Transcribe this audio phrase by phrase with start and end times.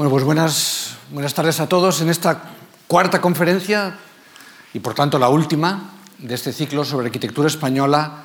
[0.00, 2.40] Bueno, pues buenas, buenas tardes a todos en esta
[2.86, 3.98] cuarta conferencia
[4.72, 8.22] y por tanto la última de este ciclo sobre arquitectura española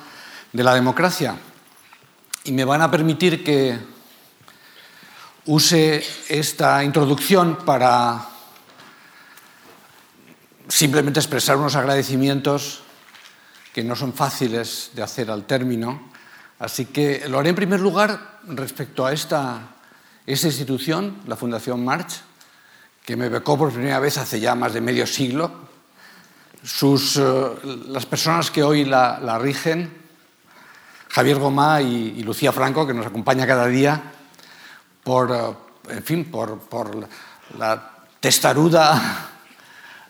[0.54, 1.36] de la democracia.
[2.44, 3.78] Y me van a permitir que
[5.44, 8.26] use esta introducción para
[10.68, 12.80] simplemente expresar unos agradecimientos
[13.74, 16.08] que no son fáciles de hacer al término.
[16.58, 19.75] Así que lo haré en primer lugar respecto a esta
[20.26, 22.20] esa institución, la Fundación March,
[23.04, 25.50] que me becó por primera vez hace ya más de medio siglo,
[26.64, 27.22] sus, eh,
[27.88, 30.04] las personas que hoy la, rigen,
[31.10, 34.02] Javier Gomá y, Lucía Franco, que nos acompaña cada día,
[35.04, 37.08] por, eh, en fin, por, por
[37.56, 39.30] la testaruda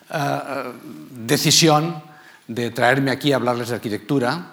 [0.08, 0.72] uh,
[1.26, 2.02] decisión
[2.48, 4.52] de traerme aquí a hablarles de arquitectura,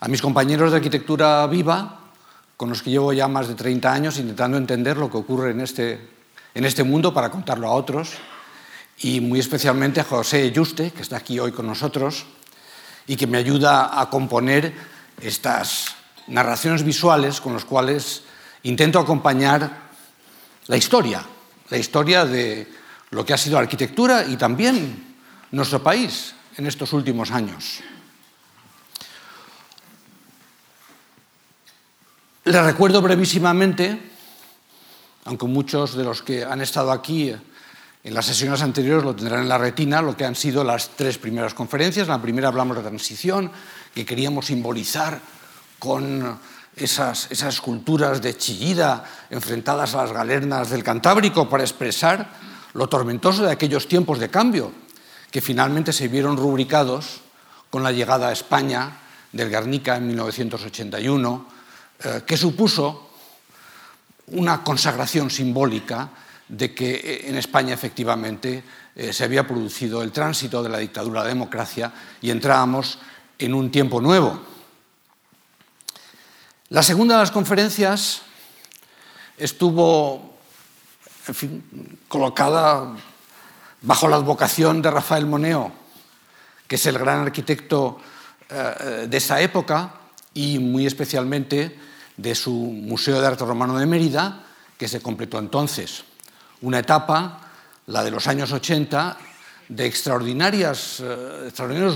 [0.00, 1.99] a mis compañeros de arquitectura viva,
[2.60, 5.62] con los que llevo ya más de 30 años intentando entender lo que ocurre en
[5.62, 5.98] este,
[6.52, 8.10] en este mundo para contarlo a otros,
[8.98, 12.26] y muy especialmente a José Yuste, que está aquí hoy con nosotros,
[13.06, 14.74] y que me ayuda a componer
[15.22, 15.86] estas
[16.26, 18.24] narraciones visuales con las cuales
[18.64, 19.88] intento acompañar
[20.66, 21.24] la historia,
[21.70, 22.70] la historia de
[23.08, 25.16] lo que ha sido la arquitectura y también
[25.50, 27.80] nuestro país en estos últimos años.
[32.44, 34.00] Les recuerdo brevísimamente,
[35.26, 37.36] aunque muchos de los que han estado aquí
[38.02, 41.18] en las sesiones anteriores lo tendrán en la retina, lo que han sido las tres
[41.18, 42.06] primeras conferencias.
[42.06, 43.52] En la primera hablamos de transición,
[43.94, 45.20] que queríamos simbolizar
[45.78, 46.38] con
[46.76, 52.26] esas, esas esculturas de Chillida enfrentadas a las galernas del Cantábrico para expresar
[52.72, 54.72] lo tormentoso de aquellos tiempos de cambio,
[55.30, 57.20] que finalmente se vieron rubricados
[57.68, 58.96] con la llegada a España
[59.30, 61.59] del Guernica en 1981
[62.02, 63.10] eh, que supuso
[64.28, 66.08] una consagración simbólica
[66.48, 68.64] de que eh, en España efectivamente
[68.96, 73.00] eh, se había producido el tránsito de la dictadura a la democracia y entrábamos
[73.38, 74.40] en un tiempo nuevo.
[76.70, 78.22] La segunda de las conferencias
[79.36, 80.38] estuvo
[82.08, 82.96] colocada
[83.82, 85.70] bajo la advocación de Rafael Moneo,
[86.66, 88.00] que es el gran arquitecto
[88.48, 89.94] de esa época
[90.34, 91.89] y muy especialmente
[92.20, 94.44] de su Museo de Arte Romano de Mérida,
[94.76, 96.04] que se completó entonces.
[96.62, 97.50] Una etapa,
[97.86, 99.16] la de los años 80,
[99.68, 101.00] de eh, extraordinarios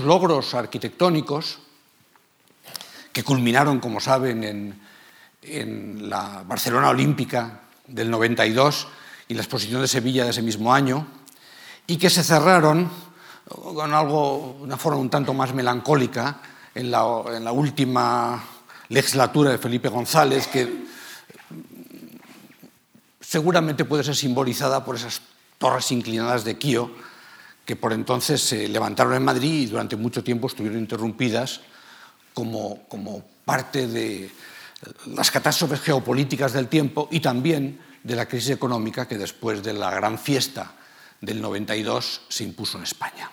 [0.03, 1.59] logros arquitectónicos
[3.11, 4.81] que culminaron, como saben, en,
[5.41, 8.87] en la Barcelona Olímpica del 92
[9.27, 11.07] y la exposición de Sevilla de ese mismo año,
[11.87, 12.89] y que se cerraron
[13.47, 16.41] con algo, una forma un tanto más melancólica
[16.73, 18.43] en la, en la última
[18.89, 20.85] legislatura de Felipe González, que
[23.21, 25.21] seguramente puede ser simbolizada por esas
[25.57, 26.91] torres inclinadas de Kio,
[27.65, 31.61] que por entonces se levantaron en Madrid y durante mucho tiempo estuvieron interrumpidas
[32.33, 34.29] como, como parte de
[35.07, 39.89] las catástrofes geopolíticas del tiempo y también de la crisis económica que después de la
[39.89, 40.73] gran fiesta
[41.21, 43.31] del 92 se impuso en España.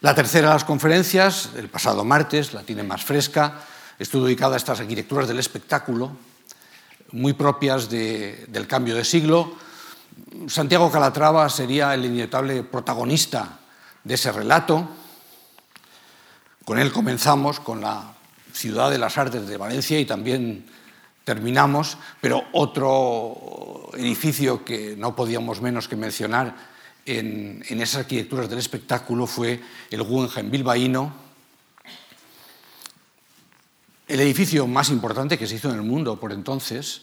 [0.00, 3.64] La tercera de las conferencias, el pasado martes, la tiene más fresca,
[3.98, 6.12] estuvo dedicada a estas arquitecturas del espectáculo,
[7.12, 9.54] muy propias de, del cambio de siglo.
[10.48, 13.58] Santiago Calatrava sería el inevitable protagonista
[14.02, 14.88] de ese relato.
[16.64, 18.14] Con él comenzamos con la
[18.52, 20.66] Ciudad de las Artes de Valencia y también
[21.24, 26.56] terminamos, pero otro edificio que no podíamos menos que mencionar
[27.04, 31.25] en, en esas arquitecturas del espectáculo fue el Guggenheim bilbaíno,
[34.08, 37.02] el edificio más importante que se hizo en el mundo por entonces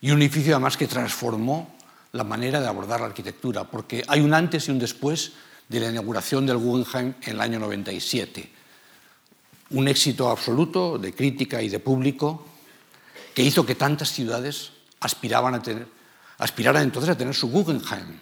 [0.00, 1.74] y un edificio además que transformó
[2.12, 5.32] la manera de abordar la arquitectura, porque hay un antes y un después
[5.68, 8.50] de la inauguración del Guggenheim en el año 97.
[9.70, 12.46] Un éxito absoluto de crítica y de público
[13.34, 15.86] que hizo que tantas ciudades aspiraban a tener,
[16.38, 18.18] aspiraran entonces a tener su Guggenheim.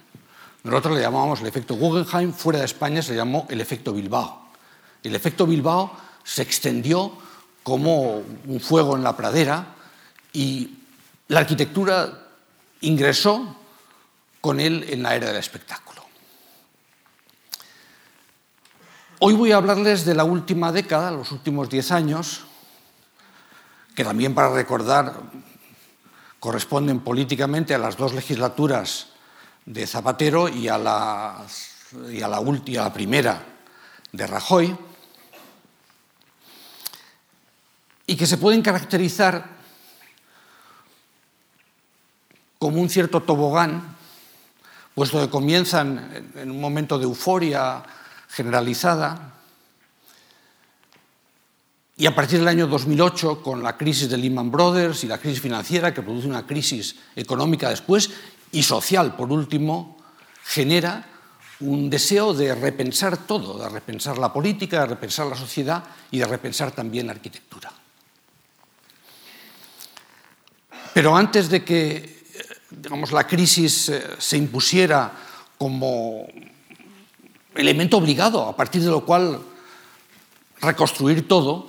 [0.64, 4.48] Nosotros le llamábamos el efecto Guggenheim, fuera de España se llamó el efecto Bilbao.
[5.02, 7.25] El efecto Bilbao se extendió
[7.66, 9.74] como un fuego en la pradera
[10.32, 10.78] y
[11.26, 12.28] la arquitectura
[12.82, 13.56] ingresó
[14.40, 16.04] con él en la era del espectáculo.
[19.18, 22.44] Hoy voy a hablarles de la última década, los últimos diez años,
[23.96, 25.14] que también para recordar
[26.38, 29.08] corresponden políticamente a las dos legislaturas
[29.64, 33.42] de Zapatero y a la, a la primera
[34.12, 34.85] de Rajoy.
[38.06, 39.56] Y que se pueden caracterizar
[42.58, 43.96] como un cierto tobogán,
[44.94, 47.82] puesto que comienzan en un momento de euforia
[48.28, 49.34] generalizada,
[51.98, 55.40] y a partir del año 2008, con la crisis de Lehman Brothers y la crisis
[55.40, 58.10] financiera, que produce una crisis económica después,
[58.52, 59.96] y social, por último,
[60.44, 61.06] genera
[61.60, 66.26] un deseo de repensar todo, de repensar la política, de repensar la sociedad y de
[66.26, 67.72] repensar también la arquitectura.
[70.96, 72.24] Pero antes de que
[72.70, 75.12] digamos, la crisis eh, se impusiera
[75.58, 76.26] como
[77.54, 79.38] elemento obligado, a partir de lo cual
[80.62, 81.68] reconstruir todo,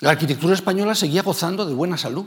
[0.00, 2.26] la arquitectura española seguía gozando de buena salud.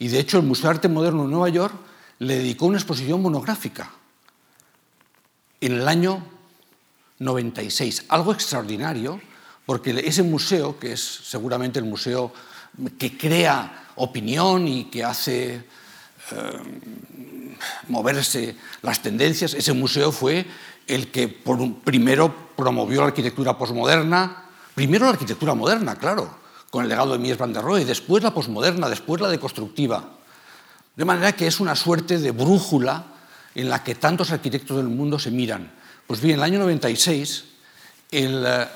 [0.00, 1.74] Y de hecho el Museo de Arte Moderno de Nueva York
[2.18, 3.92] le dedicó una exposición monográfica
[5.60, 6.26] en el año
[7.20, 8.06] 96.
[8.08, 9.20] Algo extraordinario,
[9.64, 12.32] porque ese museo, que es seguramente el museo
[12.98, 15.64] que crea opinión y que hace eh,
[17.88, 20.46] moverse las tendencias, ese museo fue
[20.86, 21.28] el que
[21.84, 24.44] primero promovió la arquitectura posmoderna,
[24.74, 26.30] primero la arquitectura moderna, claro,
[26.70, 30.12] con el legado de Mies van der Rohe, después la posmoderna, después la deconstructiva.
[30.94, 33.04] De manera que es una suerte de brújula
[33.54, 35.72] en la que tantos arquitectos del mundo se miran.
[36.06, 37.44] Pues bien, en el año 96,
[38.10, 38.68] el, eh,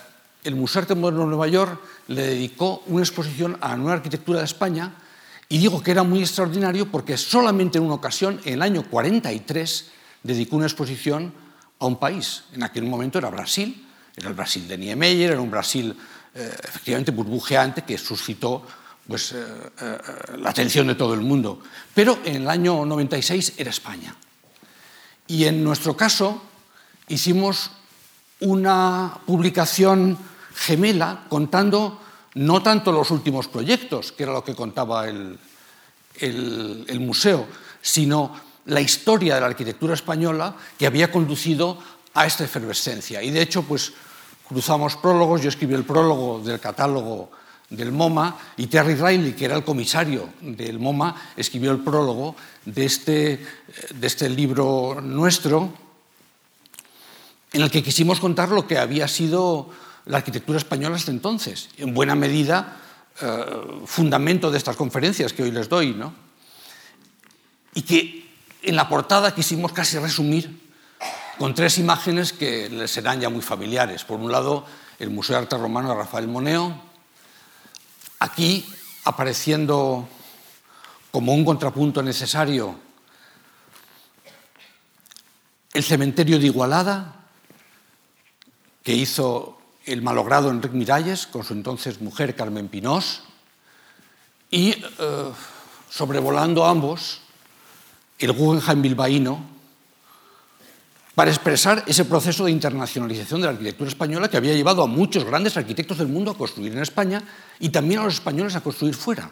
[0.44, 4.38] el Museo Arte Moderno de Nueva York le dedicó una exposición a la nueva arquitectura
[4.38, 4.94] de España
[5.48, 9.90] y digo que era muy extraordinario porque solamente en una ocasión, en el año 43,
[10.22, 11.32] dedicó una exposición
[11.78, 12.44] a un país.
[12.52, 15.96] En aquel momento era Brasil, era el Brasil de Niemeyer, era un Brasil
[16.34, 18.64] eh, efectivamente burbujeante que suscitó
[19.08, 19.44] pues, eh,
[19.80, 19.98] eh,
[20.38, 21.60] la atención de todo el mundo.
[21.94, 24.14] Pero en el año 96 era España.
[25.26, 26.42] Y en nuestro caso
[27.08, 27.72] hicimos
[28.40, 30.16] una publicación
[30.60, 31.98] gemela contando
[32.34, 35.38] no tanto los últimos proyectos, que era lo que contaba el,
[36.20, 37.46] el, museo,
[37.80, 38.36] sino
[38.66, 41.78] la historia de la arquitectura española que había conducido
[42.14, 43.22] a esta efervescencia.
[43.22, 43.92] Y de hecho, pues
[44.46, 47.30] cruzamos prólogos, yo escribí el prólogo del catálogo
[47.70, 52.84] del MoMA y Terry Riley, que era el comisario del MoMA, escribió el prólogo de
[52.84, 53.46] este,
[53.94, 55.72] de este libro nuestro,
[57.52, 59.70] en el que quisimos contar lo que había sido
[60.10, 62.76] la arquitectura española hasta entonces, en buena medida
[63.22, 63.44] eh,
[63.86, 66.12] fundamento de estas conferencias que hoy les doy, ¿no?
[67.74, 68.28] y que
[68.62, 70.68] en la portada quisimos casi resumir
[71.38, 74.04] con tres imágenes que les serán ya muy familiares.
[74.04, 74.66] Por un lado,
[74.98, 76.78] el Museo de Arte Romano de Rafael Moneo,
[78.18, 78.66] aquí
[79.04, 80.08] apareciendo
[81.10, 82.78] como un contrapunto necesario
[85.72, 87.14] el cementerio de Igualada,
[88.82, 89.59] que hizo
[89.92, 93.22] el malogrado Enrique Miralles con su entonces mujer Carmen Pinós,
[94.50, 94.84] y eh,
[95.90, 97.20] sobrevolando ambos
[98.18, 99.60] el Guggenheim bilbaíno,
[101.14, 105.24] para expresar ese proceso de internacionalización de la arquitectura española que había llevado a muchos
[105.24, 107.22] grandes arquitectos del mundo a construir en España
[107.58, 109.30] y también a los españoles a construir fuera.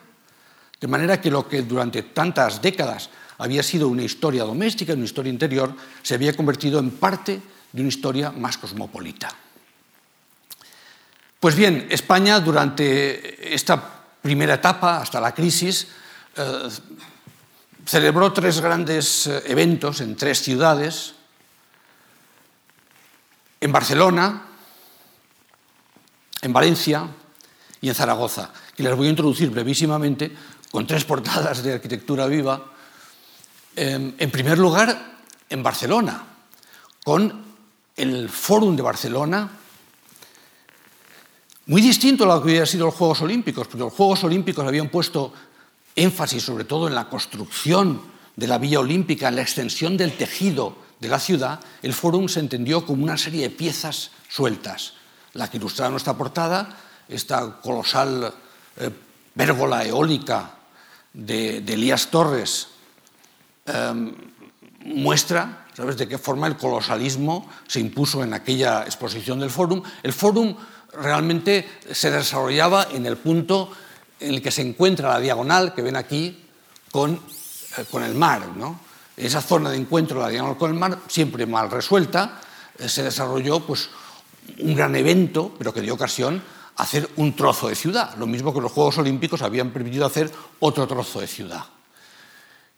[0.80, 5.32] De manera que lo que durante tantas décadas había sido una historia doméstica, una historia
[5.32, 7.40] interior, se había convertido en parte
[7.72, 9.30] de una historia más cosmopolita.
[11.40, 13.80] Pues bien, España durante esta
[14.20, 15.86] primera etapa, hasta la crisis,
[16.34, 16.68] eh,
[17.86, 21.14] celebró tres grandes eh, eventos en tres ciudades,
[23.60, 24.46] en Barcelona,
[26.42, 27.06] en Valencia
[27.80, 30.34] y en Zaragoza, que les voy a introducir brevísimamente
[30.72, 32.72] con tres portadas de arquitectura viva.
[33.76, 36.20] Em, en primer lugar, en Barcelona,
[37.04, 37.44] con
[37.94, 39.48] el Fórum de Barcelona,
[41.68, 44.88] muy distinto a lo que hubiera sido los Juegos Olímpicos, porque los Juegos Olímpicos habían
[44.88, 45.32] puesto
[45.94, 48.00] énfasis sobre todo en la construcción
[48.36, 52.40] de la Villa Olímpica, en la extensión del tejido de la ciudad, el fórum se
[52.40, 54.94] entendió como una serie de piezas sueltas.
[55.34, 56.76] La que ilustraba nuestra portada,
[57.08, 58.32] esta colosal
[58.76, 58.90] eh,
[59.86, 60.54] eólica
[61.12, 62.68] de, de Elías Torres,
[63.66, 64.12] eh,
[64.84, 65.96] muestra ¿sabes?
[65.96, 69.82] de qué forma el colosalismo se impuso en aquella exposición del fórum.
[70.02, 70.56] El fórum
[71.00, 73.70] realmente se desarrollaba en el punto
[74.20, 76.44] en el que se encuentra la diagonal que ven aquí
[76.90, 78.42] con, eh, con el mar.
[79.16, 82.40] esa zona de encuentro, la diagonal con el mar, siempre mal resuelta,
[82.78, 83.90] eh, se desarrolló pues,
[84.58, 86.42] un gran evento, pero que dio ocasión
[86.76, 90.30] a hacer un trozo de ciudad, lo mismo que los Juegos Olímpicos habían permitido hacer
[90.60, 91.64] otro trozo de ciudad.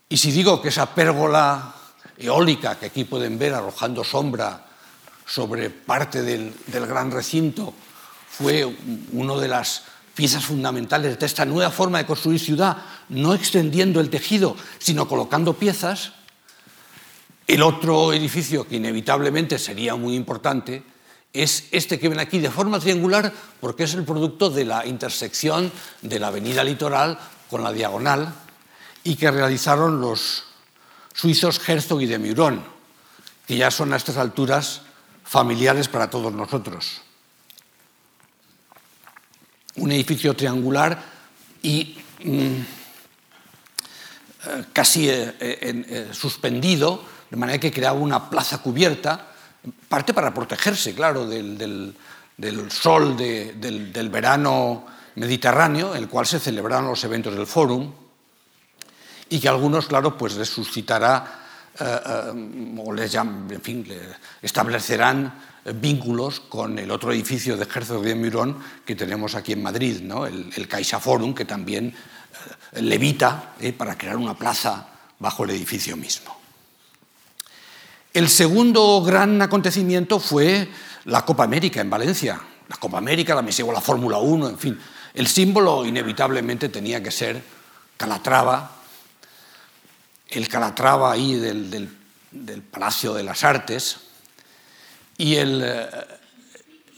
[0.09, 1.75] Y si digo que esa pérgola
[2.19, 4.67] eólica que aquí pueden ver arrojando sombra
[5.27, 7.73] sobre parte del, del gran recinto
[8.31, 8.65] fue
[9.13, 9.83] una de las
[10.15, 12.77] piezas fundamentales de esta nueva forma de construir ciudad,
[13.09, 16.13] no extendiendo el tejido, sino colocando piezas.
[17.47, 20.83] El otro edificio que inevitablemente sería muy importante
[21.33, 25.71] es este que ven aquí de forma triangular porque es el producto de la intersección
[26.03, 27.19] de la avenida litoral
[27.49, 28.33] con la diagonal
[29.05, 30.45] y que realizaron los
[31.15, 32.63] suizos Herzog y de Meuron,
[33.47, 34.83] que ya son a estas alturas
[35.25, 37.03] familiares para todos nosotros.
[39.81, 41.03] Un edificio triangular
[41.63, 42.31] y mm,
[44.47, 49.27] eh, casi eh, eh, suspendido, de manera que creaba una plaza cubierta
[49.89, 51.95] parte para protegerse, claro, del,
[52.71, 57.93] sol del, verano mediterráneo, en el cual se celebraron los eventos del Fórum,
[59.29, 61.41] y que algunos, claro, pues les suscitará
[61.79, 63.87] eh, o les en fin,
[64.43, 70.01] establecerán vínculos con el otro edificio de Herzog de Mirón que tenemos aquí en Madrid,
[70.01, 71.95] el, el Caixa Forum, que también
[72.73, 74.89] eh, levita para crear una plaza
[75.19, 76.37] bajo el edificio mismo.
[78.13, 80.69] El segundo gran acontecimiento fue
[81.05, 82.41] la Copa América en Valencia.
[82.69, 84.81] La Copa América, la Mesiego, la Fórmula 1, en fin.
[85.15, 87.43] El símbolo inevitablemente tenía que ser
[87.97, 88.71] Calatrava,
[90.29, 91.89] el Calatrava ahí del,
[92.71, 93.99] Palacio de las Artes
[95.21, 95.87] y el, eh,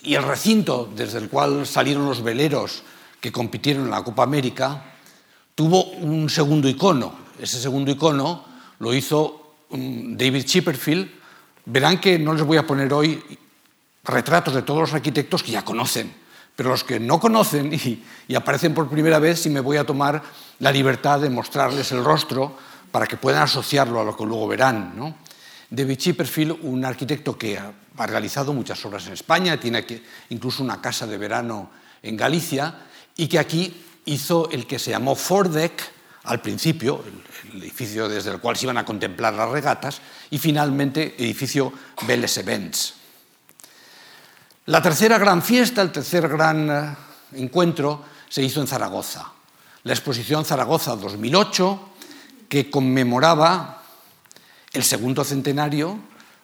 [0.05, 2.85] y el recinto desde el cual salieron los veleros
[3.21, 4.85] que compitieron en la Copa América
[5.57, 7.13] tuvo un segundo icono.
[7.39, 8.45] Ese segundo icono
[8.79, 11.11] lo hizo David Chipperfield,
[11.67, 13.23] verán que no les voy a poner hoy
[14.05, 16.13] retratos de todos los arquitectos que ya conocen,
[16.55, 20.23] pero los que no conocen y, aparecen por primera vez, sí me voy a tomar
[20.61, 22.57] la libertad de mostrarles el rostro
[22.91, 25.17] para que puedan asociarlo a lo que luego verán.
[25.73, 29.87] David Chipperfield, un arquitecto que ha, realizado muchas obras en España, tiene
[30.29, 31.71] incluso una casa de verano
[32.03, 32.75] en Galicia,
[33.17, 33.73] y que aquí
[34.05, 35.83] hizo el que se llamó Fordeck
[36.25, 37.03] al principio,
[37.55, 41.73] el edificio desde el cual se iban a contemplar las regatas, y finalmente edificio
[42.07, 42.95] Vélez Events.
[44.67, 46.97] La tercera gran fiesta, el tercer gran eh,
[47.41, 49.33] encuentro, se hizo en Zaragoza.
[49.85, 51.89] La exposición Zaragoza 2008,
[52.49, 53.82] que conmemoraba
[54.73, 55.99] el segundo centenario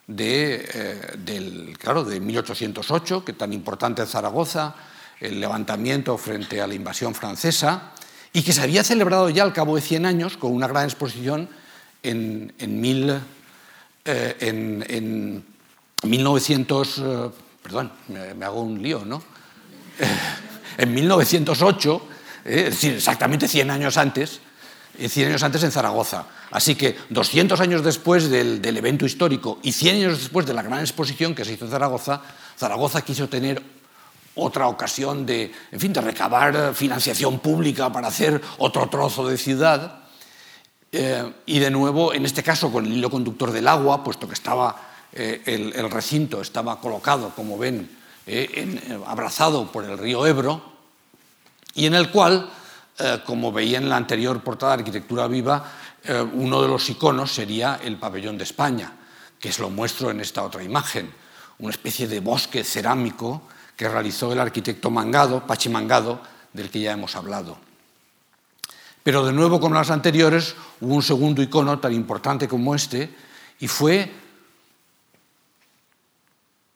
[0.07, 4.75] de, eh, del, claro, de 1808, que tan importante en Zaragoza,
[5.21, 7.93] el levantamiento frente a la invasión francesa,
[8.33, 11.49] y que se había celebrado ya al cabo de 100 años con una gran exposición
[12.03, 13.21] en, en, mil,
[14.05, 15.45] eh, en,
[16.03, 17.31] 1900, eh,
[17.63, 19.23] perdón, me, hago un lío, ¿no?
[20.79, 22.03] en 1908,
[22.45, 24.41] eh, es decir, exactamente 100 años antes,
[24.99, 26.27] 100 años antes en Zaragoza.
[26.51, 30.81] Así que 200 años después del, evento histórico y 100 años después de la gran
[30.81, 32.23] exposición que se hizo en Zaragoza,
[32.59, 33.63] Zaragoza quiso tener
[34.35, 40.01] otra ocasión de, en fin, de recabar financiación pública para hacer otro trozo de ciudad.
[40.91, 44.35] Eh, y de nuevo, en este caso, con el hilo conductor del agua, puesto que
[44.35, 47.91] estaba eh, el, recinto estaba colocado, como ven,
[48.27, 50.63] eh, abrazado por el río Ebro,
[51.75, 52.51] y en el cual,
[53.25, 55.73] como veía en la anterior portada de Arquitectura Viva,
[56.35, 58.93] uno de los iconos sería el pabellón de España,
[59.39, 61.13] que es lo muestro en esta otra imagen,
[61.59, 63.43] una especie de bosque cerámico
[63.77, 66.21] que realizó el arquitecto Mangado, Pachi Mangado,
[66.53, 67.59] del que ya hemos hablado.
[69.03, 73.15] Pero de nuevo, como las anteriores, hubo un segundo icono tan importante como este,
[73.61, 74.13] y fue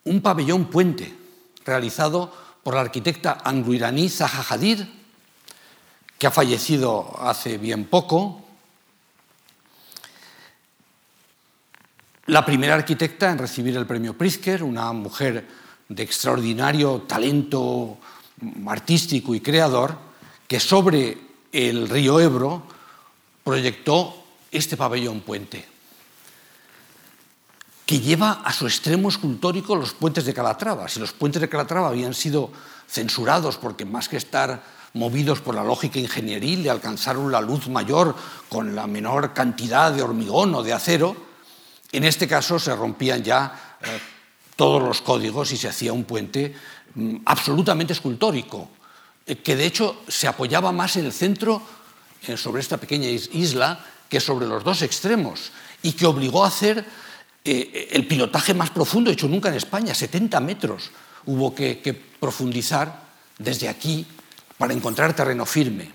[0.04, 1.16] un pabellón puente
[1.64, 4.82] realizado por la arquitecta anglo-iraní Zaha Hadid,
[6.22, 8.40] que ha fallecido hace bien poco.
[12.26, 15.44] La primera arquitecta en recibir el premio Pritzker, una mujer
[15.88, 17.98] de extraordinario talento
[18.68, 19.98] artístico y creador,
[20.46, 21.18] que sobre
[21.50, 22.68] el río Ebro
[23.42, 24.14] proyectó
[24.52, 25.66] este pabellón puente,
[27.84, 30.88] que lleva a su extremo escultórico los puentes de Calatrava.
[30.88, 32.52] Si los puentes de Calatrava habían sido
[32.86, 38.14] censurados porque más que estar movidos por la lógica ingenieril de alcanzar la luz mayor
[38.48, 41.16] con la menor cantidad de hormigón o de acero,
[41.92, 44.00] en este caso se rompían ya eh,
[44.56, 46.54] todos los códigos y se hacía un puente
[46.94, 48.68] mm, absolutamente escultórico,
[49.26, 51.62] eh, que de hecho se apoyaba más en el centro,
[52.26, 56.84] eh, sobre esta pequeña isla, que sobre los dos extremos, y que obligó a hacer
[57.44, 60.92] el pilotaje más profundo hecho nunca en España, 70 metros
[61.26, 63.02] hubo que profundizar
[63.36, 64.06] desde aquí
[64.62, 65.90] para encontrar terreno firme.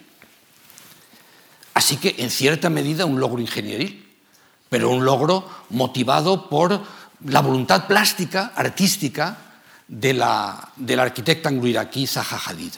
[1.74, 4.06] Así que, en cierta medida, un logro ingenieril,
[4.68, 6.82] pero un logro motivado por
[7.24, 9.38] la voluntad plástica, artística,
[9.88, 12.74] de la, arquitecta anglo-iraquí Zaha Hadid.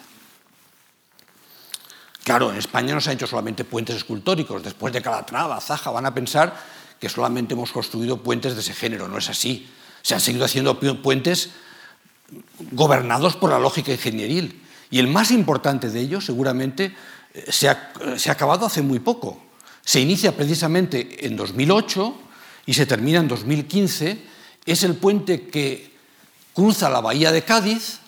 [2.24, 4.62] Claro, en España no se han hecho solamente puentes escultóricos.
[4.62, 6.56] Después de Calatrava, Zaja, van a pensar
[7.00, 9.08] que solamente hemos construido puentes de ese género.
[9.08, 9.68] No es así.
[10.04, 11.50] Se han seguido haciendo puentes
[12.74, 14.69] gobernados por la lógica ingenieril.
[14.92, 16.96] Y el más importante de ellos, seguramente,
[17.34, 19.42] eh, se ha, se ha acabado hace muy poco.
[19.84, 22.16] Se inicia precisamente en 2008
[22.66, 24.24] y se termina en 2015.
[24.66, 25.94] Es el puente que
[26.54, 28.00] cruza la bahía de Cádiz,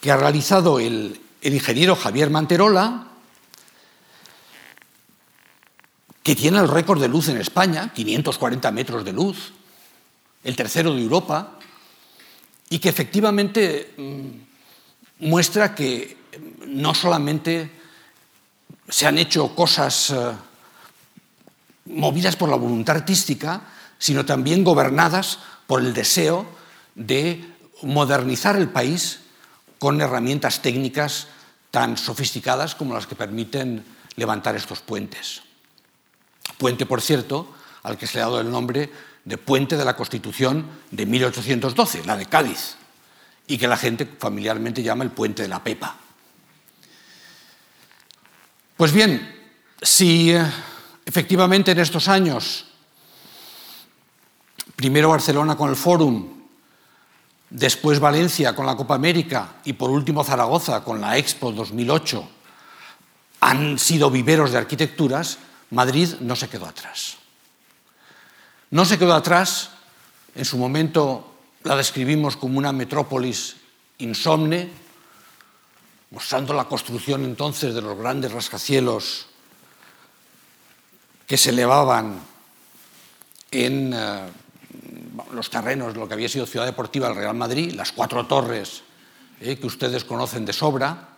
[0.00, 3.08] que ha realizado el, el ingeniero Javier Manterola,
[6.22, 9.52] que tiene el récord de luz en España, 540 metros de luz,
[10.44, 11.58] el tercero de Europa,
[12.70, 14.51] y que efectivamente mm,
[15.22, 16.16] muestra que
[16.66, 17.70] no solamente
[18.88, 20.32] se han hecho cosas eh,
[21.86, 23.62] movidas por la voluntad artística,
[23.98, 26.46] sino también gobernadas por el deseo
[26.94, 27.44] de
[27.82, 29.20] modernizar el país
[29.78, 31.28] con herramientas técnicas
[31.70, 33.84] tan sofisticadas como las que permiten
[34.16, 35.42] levantar estos puentes.
[36.58, 38.90] Puente, por cierto, al que se le ha dado el nombre
[39.24, 42.76] de Puente de la Constitución de 1812, la de Cádiz,
[43.52, 45.94] y que la gente familiarmente llama el Puente de la Pepa.
[48.78, 50.42] Pues bien, si eh,
[51.04, 52.64] efectivamente en estos años,
[54.74, 56.44] primero Barcelona con el Fórum,
[57.50, 62.26] después Valencia con la Copa América y por último Zaragoza con la Expo 2008
[63.40, 65.36] han sido viveros de arquitecturas,
[65.72, 67.18] Madrid no se quedó atrás.
[68.70, 69.72] No se quedó atrás,
[70.34, 71.31] en su momento
[71.64, 73.56] la describimos como una metrópolis
[73.98, 74.70] insomne,
[76.10, 79.26] mostrando la construcción entonces de los grandes rascacielos
[81.26, 82.20] que se elevaban
[83.50, 84.28] en eh,
[85.32, 88.82] los terrenos de lo que había sido Ciudad Deportiva del Real Madrid, las cuatro torres
[89.40, 91.08] eh, que ustedes conocen de sobra,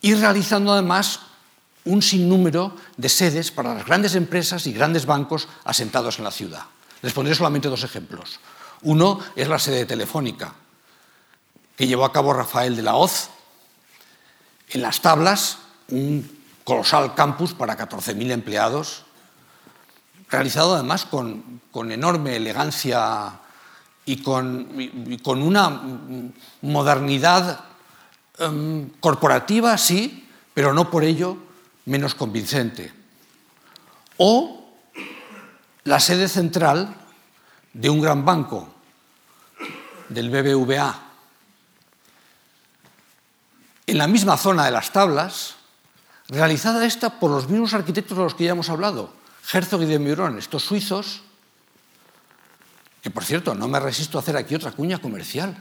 [0.00, 1.20] y realizando además
[1.84, 6.64] un sinnúmero de sedes para las grandes empresas y grandes bancos asentados en la ciudad.
[7.02, 8.38] Les pondré solamente dos ejemplos.
[8.82, 10.54] Uno es la sede telefónica,
[11.76, 13.30] que llevó a cabo Rafael de la Hoz,
[14.70, 19.04] en las tablas, un colosal campus para 14.000 empleados,
[20.28, 21.60] realizado además con,
[21.90, 23.40] enorme elegancia
[24.04, 24.68] y con,
[25.24, 25.82] una
[26.60, 27.64] modernidad
[28.38, 31.38] em, corporativa, sí, pero no por ello
[31.86, 32.92] menos convincente.
[34.18, 34.68] O
[35.84, 36.94] la sede central
[37.78, 38.66] de un gran banco,
[40.08, 41.00] del BBVA,
[43.86, 45.54] en la misma zona de las tablas,
[46.26, 49.12] realizada esta por los mismos arquitectos de los que ya hemos hablado,
[49.52, 51.22] Herzog y de Meuron, estos suizos,
[53.00, 55.56] que por cierto no me resisto a hacer aquí otra cuña comercial,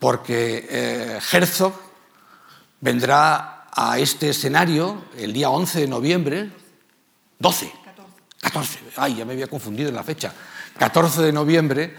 [0.00, 1.74] porque eh, Herzog
[2.80, 6.50] vendrá a este escenario el día 11 de noviembre,
[7.38, 7.70] 12,
[8.40, 10.32] 14, ay, ya me había confundido en la fecha,
[10.78, 11.94] 14 de noviembre,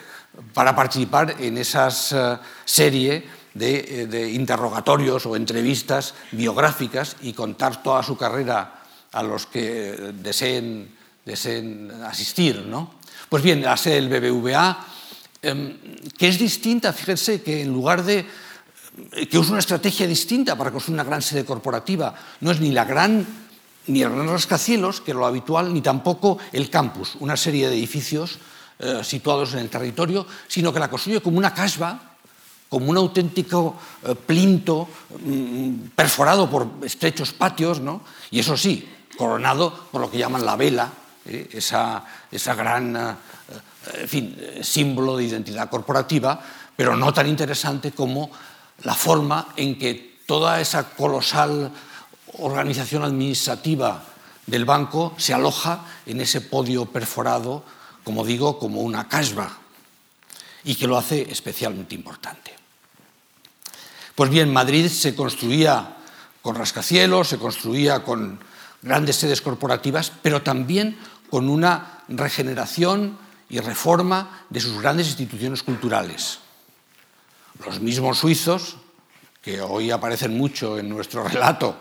[0.53, 7.81] para participar en esa eh, serie de, eh, de interrogatorios o entrevistas biográficas y contar
[7.81, 10.91] toda su carrera a los que deseen,
[11.23, 12.65] deseen asistir.
[12.67, 12.95] ¿no?
[13.29, 14.85] Pues bien, la sede del BBVA,
[15.41, 15.77] em,
[16.17, 18.25] que es distinta, fíjense que en lugar de
[19.29, 22.85] que usa una estrategia distinta para construir una gran sede corporativa, no es ni la
[22.85, 23.45] gran
[23.87, 27.75] ni el gran rascacielos, que es lo habitual, ni tampoco el campus, una serie de
[27.77, 28.39] edificios
[28.79, 32.15] eh, situados en el territorio, sino que la construye como una casba,
[32.69, 34.87] como un auténtico eh, plinto
[35.23, 38.01] mm, perforado por estrechos patios, ¿no?
[38.31, 40.91] y eso sí, coronado por lo que llaman la vela,
[41.25, 41.49] ¿eh?
[41.53, 46.41] esa, esa, gran eh, fin, símbolo de identidad corporativa,
[46.75, 48.29] pero no tan interesante como
[48.83, 51.71] la forma en que toda esa colosal
[52.39, 54.03] organización administrativa
[54.45, 57.63] del banco se aloja en ese podio perforado,
[58.05, 59.57] como digo, como una casba,
[60.63, 62.53] y que lo hace especialmente importante.
[64.13, 65.97] Pues bien, Madrid se construía
[66.41, 68.39] con rascacielos, se construía con
[68.81, 70.97] grandes sedes corporativas, pero también
[71.29, 73.17] con una regeneración
[73.49, 76.39] y reforma de sus grandes instituciones culturales.
[77.65, 78.77] Los mismos suizos,
[79.41, 81.75] que hoy aparecen mucho en nuestro relato,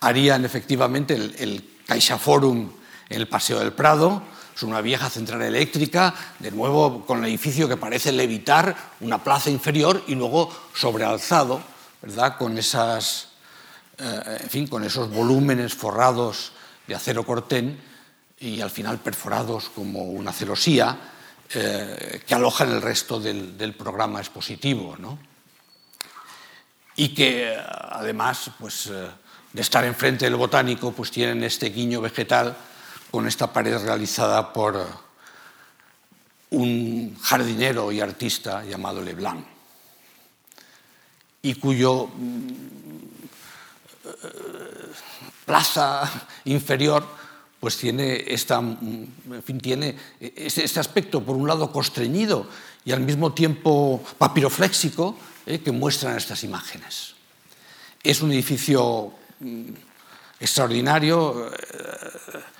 [0.00, 2.70] harían efectivamente el, el CaixaForum
[3.08, 4.22] en el Paseo del Prado,
[4.54, 9.50] es una vieja central eléctrica, de nuevo con el edificio que parece levitar, una plaza
[9.50, 11.60] inferior y luego sobrealzado,
[12.02, 12.36] ¿verdad?
[12.38, 13.34] con esas
[13.98, 16.52] eh, en fin, con esos volúmenes forrados
[16.86, 17.78] de acero cortén
[18.40, 20.98] y al final perforados como una celosía
[21.54, 24.96] eh, que alojan el resto del, programa expositivo.
[26.96, 29.08] y que además pues, eh,
[29.52, 32.56] de estar enfrente del botánico pues tienen este guiño vegetal
[33.14, 34.84] con esta pared realizada por
[36.50, 39.46] un jardinero y artista llamado Leblanc
[41.40, 42.48] y cuyo mm,
[45.46, 46.10] plaza
[46.46, 47.06] inferior
[47.60, 49.06] pues tiene, esta, mm,
[49.44, 52.48] fin, tiene este aspecto, por un lado, constreñido
[52.84, 57.14] y al mismo tiempo papirofléxico, eh, que muestran estas imágenes.
[58.02, 59.68] Es un edificio mm,
[60.40, 61.52] extraordinario.
[61.52, 62.53] Eh,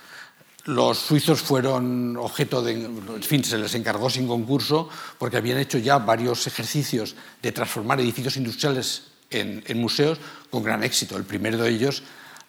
[0.65, 5.77] los suizos fueron objeto de, en fin, se les encargó sin concurso porque habían hecho
[5.77, 10.17] ya varios ejercicios de transformar edificios industriales en, museos
[10.49, 11.17] con gran éxito.
[11.17, 12.01] El primero de ellos,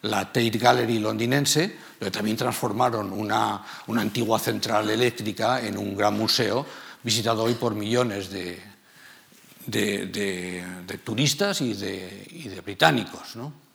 [0.03, 6.65] la Tate Gallery londinense, donde también transformaron una, antigua central eléctrica en un gran museo
[7.03, 8.63] visitado hoy por millones de,
[11.05, 13.37] turistas y de, y de británicos.
[13.37, 13.66] ¿no?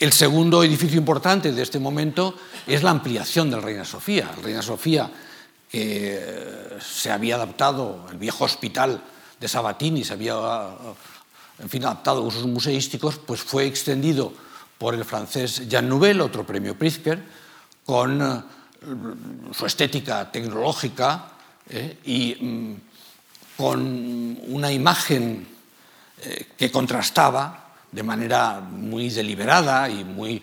[0.00, 2.34] El segundo edificio importante de este momento
[2.66, 4.30] es la ampliación del Reina Sofía.
[4.34, 5.10] El Reina Sofía,
[5.70, 9.04] que eh, se había adaptado, el viejo hospital
[9.38, 10.70] de Sabatini se había
[11.58, 14.32] en fin, adaptado a usos museísticos, pues fue extendido
[14.78, 17.22] por el francés Jean Nouvel, otro premio Pritzker,
[17.84, 18.42] con eh,
[19.52, 21.32] su estética tecnológica
[21.68, 22.74] eh, y mm,
[23.54, 25.46] con una imagen
[26.56, 30.42] que contrastaba de manera muy deliberada y muy eh,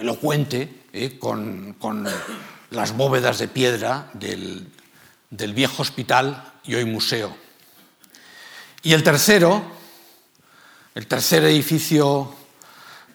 [0.00, 1.76] elocuente eh, con,
[2.70, 4.70] las bóvedas de piedra del,
[5.30, 7.36] viejo hospital y hoy museo.
[8.82, 9.62] Y el tercero,
[10.94, 12.32] el tercer edificio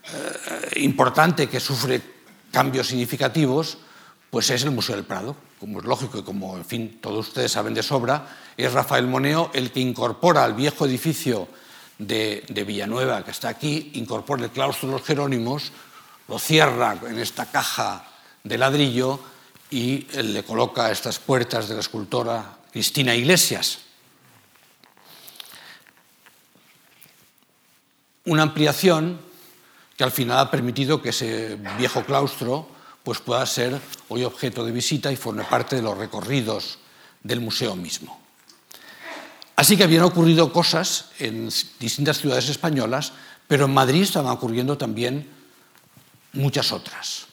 [0.04, 2.02] eh, importante que sufre
[2.52, 3.78] cambios significativos,
[4.30, 5.36] pues es el Museo del Prado.
[5.60, 8.28] Como es lógico y como, en fin, todos ustedes saben de sobra,
[8.58, 11.48] es Rafael Moneo el que incorpora al viejo edificio
[11.98, 15.72] de, Villanueva, que está aquí, incorpora el claustro de los Jerónimos,
[16.28, 18.08] lo cierra en esta caja
[18.44, 19.20] de ladrillo
[19.70, 23.80] y le coloca estas puertas de la escultora Cristina Iglesias.
[28.26, 29.20] Una ampliación
[29.96, 32.68] que al final ha permitido que ese viejo claustro
[33.04, 33.80] pues, pueda ser
[34.10, 36.80] hoy objeto de visita y forme parte de los recorridos
[37.24, 38.25] del museo mismo.
[39.56, 43.14] Así que habían ocurrido cosas en distintas ciudades españolas,
[43.48, 45.30] pero en Madrid estaban ocurriendo también
[46.34, 47.28] muchas otras.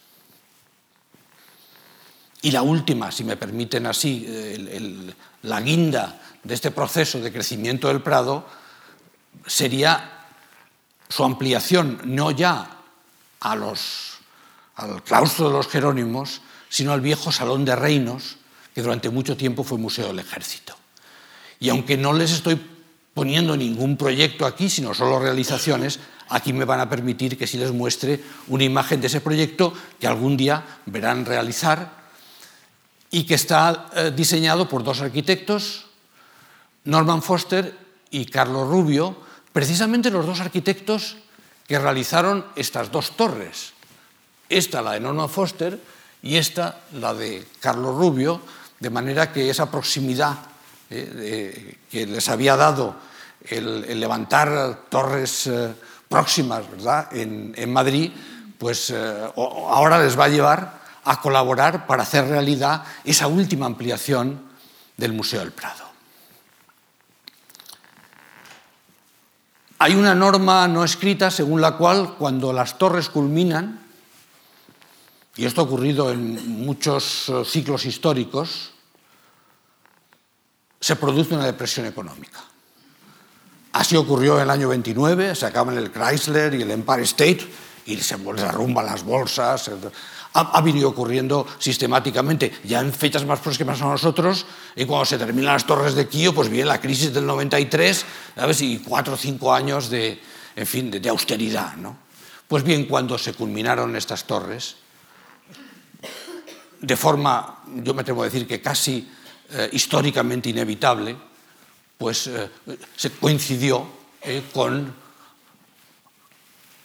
[2.42, 4.26] Y la última, si me permiten así,
[5.42, 8.46] la guinda de este proceso de crecimiento del Prado
[9.46, 10.26] sería
[11.08, 12.78] su ampliación no ya
[13.40, 13.74] al
[15.04, 18.36] claustro de los Jerónimos, sino al viejo Salón de Reinos,
[18.74, 20.74] que durante mucho tiempo fue Museo del Ejército.
[21.62, 22.60] Y aunque no les estoy
[23.14, 27.70] poniendo ningún proyecto aquí, sino solo realizaciones, aquí me van a permitir que sí les
[27.70, 32.02] muestre una imagen de ese proyecto que algún día verán realizar
[33.12, 35.86] y que está eh, diseñado por dos arquitectos,
[36.82, 37.78] Norman Foster
[38.10, 39.16] y Carlos Rubio,
[39.52, 41.18] precisamente los dos arquitectos
[41.68, 43.72] que realizaron estas dos torres.
[44.48, 45.78] Esta, la de Norman Foster,
[46.24, 48.40] y esta, la de Carlos Rubio,
[48.80, 50.51] de manera que esa proximidad
[50.94, 52.96] eh, que les había dado
[53.48, 55.72] el, levantar torres eh,
[56.06, 57.08] próximas ¿verdad?
[57.12, 58.12] En, Madrid,
[58.58, 64.42] pues eh, ahora les va a llevar a colaborar para hacer realidad esa última ampliación
[64.98, 65.90] del Museo del Prado.
[69.78, 73.80] Hay una norma no escrita según la cual cuando las torres culminan,
[75.36, 78.71] y esto ha ocurrido en muchos ciclos históricos,
[80.82, 82.40] se produce una depresión económica.
[83.72, 87.48] Así ocurrió en el año 29, se acaban el Chrysler y el Empire State
[87.86, 89.70] y se derrumban las bolsas.
[90.34, 95.52] Ha, venido ocurriendo sistemáticamente, ya en fechas más próximas a nosotros, y cuando se terminan
[95.52, 98.60] las torres de Kio, pues viene la crisis del 93, ¿sabes?
[98.62, 100.20] y cuatro o cinco años de,
[100.56, 101.76] en fin, de, austeridad.
[101.76, 101.96] ¿no?
[102.48, 104.76] Pues bien, cuando se culminaron estas torres,
[106.80, 109.08] de forma, yo me atrevo a decir que casi
[109.54, 111.14] eh, históricamente inevitable,
[111.98, 112.48] pues eh,
[112.96, 113.86] se coincidió
[114.22, 114.94] eh, con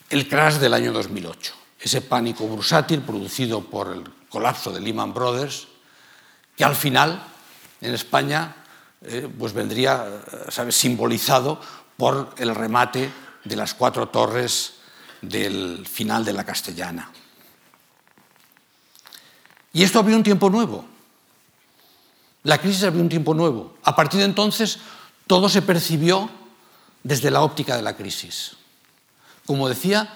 [0.10, 5.68] el crash del año 2008, ese pánico bursátil producido por el colapso de Lehman Brothers,
[6.58, 7.24] que al final
[7.80, 8.56] en España
[9.38, 10.22] pues vendría
[10.70, 11.62] simbolizado
[11.96, 13.10] por el remate
[13.44, 14.74] de las cuatro torres
[15.22, 17.12] del final de la castellana.
[19.72, 20.97] Y esto abrió un tiempo nuevo,
[22.48, 23.76] la crisis abrió un tiempo nuevo.
[23.84, 24.80] A partir de entonces,
[25.28, 26.30] todo se percibió
[27.04, 28.56] desde la óptica de la crisis.
[29.46, 30.08] Como decía,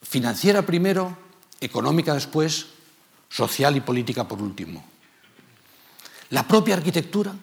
[0.00, 1.14] financiera primero,
[1.60, 2.68] económica después,
[3.28, 4.82] social y política por último.
[6.30, 7.34] La propia arquitectura,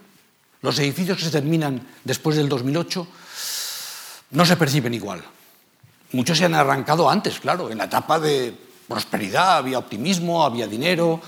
[0.63, 3.07] los edificios que se terminan después del 2008,
[4.31, 5.23] no se perciben igual.
[6.13, 8.57] Muchos se han arrancado antes, claro, en la etapa de
[8.89, 11.21] prosperidad, había optimismo, había dinero,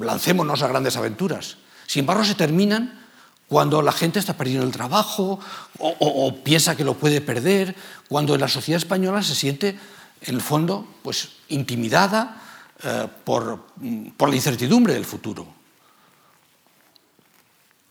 [0.00, 1.56] lancémonos a grandes aventuras.
[1.86, 3.06] Sin embargo, se terminan
[3.46, 5.40] cuando la gente está perdiendo el trabajo
[5.78, 7.74] o, piensa que lo puede perder,
[8.08, 9.78] cuando la sociedad española se siente,
[10.20, 12.42] en el fondo, pues intimidada
[12.82, 13.66] eh, por,
[14.16, 15.46] por la incertidumbre del futuro.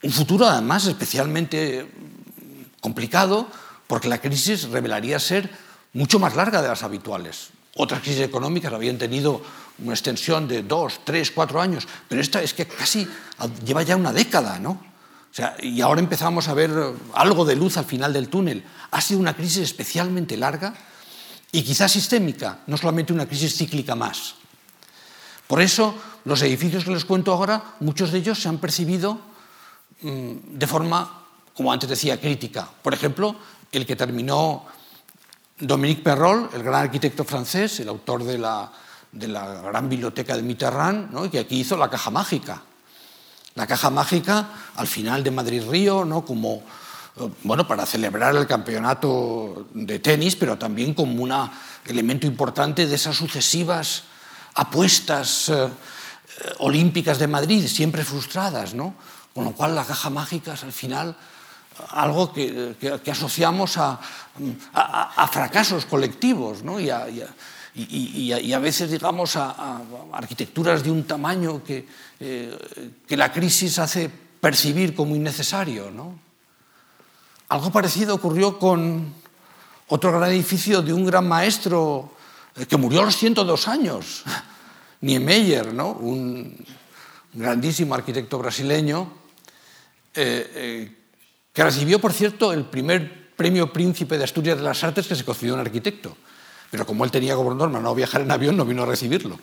[0.04, 1.89] Un futuro, además, especialmente
[2.82, 3.48] complicado,
[3.88, 5.50] porque la crisis revelaría ser
[5.93, 7.50] mucho más larga de las habituales.
[7.78, 9.42] Otras crisis económicas habían tenido
[9.80, 13.08] una extensión de dos, tres, cuatro años, pero esta es que casi
[13.63, 14.72] lleva ya una década, ¿no?
[14.72, 16.72] O sea, y ahora empezamos a ver
[17.13, 18.63] algo de luz al final del túnel.
[18.90, 20.74] Ha sido una crisis especialmente larga
[21.52, 24.36] y quizás sistémica, no solamente una crisis cíclica más.
[25.46, 25.94] Por eso,
[26.26, 29.20] los edificios que les cuento ahora, muchos de ellos se han percibido
[30.02, 32.68] mm, de forma, como antes decía, crítica.
[32.82, 33.36] Por ejemplo,
[33.72, 34.66] el que terminó
[35.60, 38.72] Dominique Perrol, el gran arquitecto francés, el autor de la,
[39.12, 41.30] gran biblioteca de Mitterrand, ¿no?
[41.32, 42.62] que aquí hizo la caja mágica.
[43.56, 46.24] La caja mágica al final de Madrid-Río, ¿no?
[46.24, 46.62] como
[47.15, 51.34] eh, bueno, para celebrar el campeonato de tenis, pero también como un
[51.86, 54.04] elemento importante de esas sucesivas
[54.54, 55.70] apuestas eh,
[56.60, 58.93] olímpicas de Madrid, siempre frustradas, ¿no?
[59.34, 61.15] con lo cual la caja mágica al final
[61.90, 62.76] algo que,
[63.12, 64.00] asociamos a,
[65.32, 66.80] fracasos colectivos ¿no?
[66.80, 69.82] y, a, veces, digamos, a,
[70.13, 71.88] arquitecturas de un tamaño que,
[72.20, 74.10] eh, que, la crisis hace
[74.40, 75.92] percibir como innecesario.
[75.92, 76.20] ¿no?
[77.50, 79.13] Algo parecido ocurrió con
[79.88, 82.12] otro gran edificio de un gran maestro
[82.56, 84.24] eh, que murió a los 102 años,
[85.02, 85.92] Niemeyer, ¿no?
[85.92, 86.58] un
[87.34, 89.12] grandísimo arquitecto brasileño,
[90.16, 90.92] eh,
[91.58, 95.26] que recibió, por cierto, el primer premio Príncipe de Asturias de las Artes que se
[95.26, 96.15] concedió un arquitecto.
[96.70, 99.39] Pero como él tenía como norma no viajar en avión, no vino a recibirlo.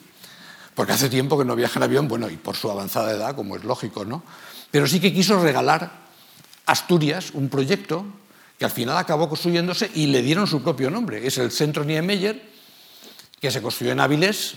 [0.77, 3.57] Porque hace tiempo que no viaja en avión, bueno, y por su avanzada edad, como
[3.57, 4.23] es lógico, ¿no?
[4.71, 5.91] Pero sí que quiso regalar
[6.67, 8.07] Asturias un proyecto
[8.61, 11.27] que al final acabó construyéndose y le dieron su propio nombre.
[11.27, 12.49] Es el Centro Niemeyer,
[13.41, 14.55] que se construyó en Avilés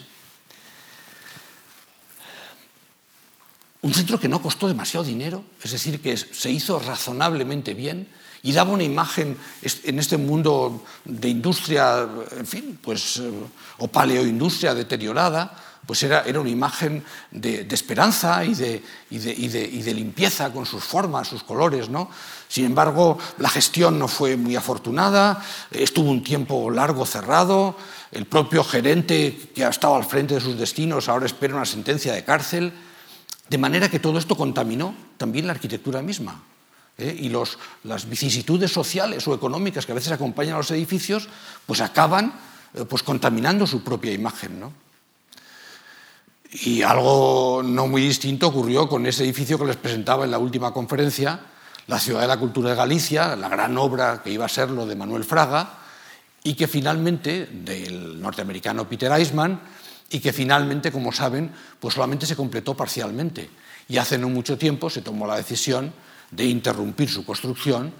[3.82, 8.08] Un centro que no costó demasiado dinero, es decir, que se hizo razonablemente bien
[8.44, 13.32] y daba una imagen en este mundo de industria, en fin, pues, eh,
[13.78, 15.52] o paleoindustria deteriorada,
[15.86, 21.30] pues era, era una imagen de, esperanza y de, y, de, limpieza con sus formas,
[21.30, 21.88] sus colores.
[21.88, 22.10] ¿no?
[22.50, 27.78] Sin embargo, la gestión no fue muy afortunada, estuvo un tiempo largo cerrado,
[28.12, 32.12] el propio gerente que ha estado al frente de sus destinos ahora espera una sentencia
[32.13, 32.74] de cárcel.
[33.50, 36.42] De manera que todo esto contaminó también la arquitectura misma.
[36.98, 37.16] ¿eh?
[37.18, 37.32] Y
[37.84, 41.30] las vicisitudes sociales o económicas que a veces acompañan a los edificios,
[41.66, 42.34] pues acaban
[42.74, 44.64] eh, pues, contaminando su propia imagen.
[46.52, 50.74] Y algo no muy distinto ocurrió con ese edificio que les presentaba en la última
[50.74, 51.40] conferencia,
[51.88, 54.86] la Ciudad de la Cultura de Galicia, la gran obra que iba a ser lo
[54.86, 55.80] de Manuel Fraga,
[56.44, 59.60] y que finalmente, del norteamericano Peter Eisman,
[60.10, 63.50] y que finalmente, como saben, pues solamente se completó parcialmente.
[63.89, 65.93] Y hace no mucho tiempo se tomó la decisión
[66.32, 67.93] de interrumpir su construcción,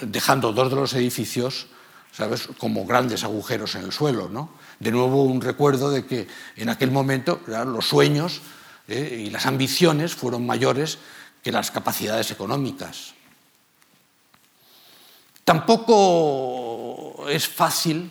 [0.00, 1.66] dejando dos de los edificios
[2.12, 2.48] ¿sabes?
[2.58, 4.28] como grandes agujeros en el suelo.
[4.28, 4.50] ¿no?
[4.78, 8.40] De nuevo, un recuerdo de que en aquel momento los sueños
[8.88, 9.24] ¿eh?
[9.26, 10.98] y las ambiciones fueron mayores
[11.42, 13.14] que las capacidades económicas.
[15.44, 18.10] Tampoco es fácil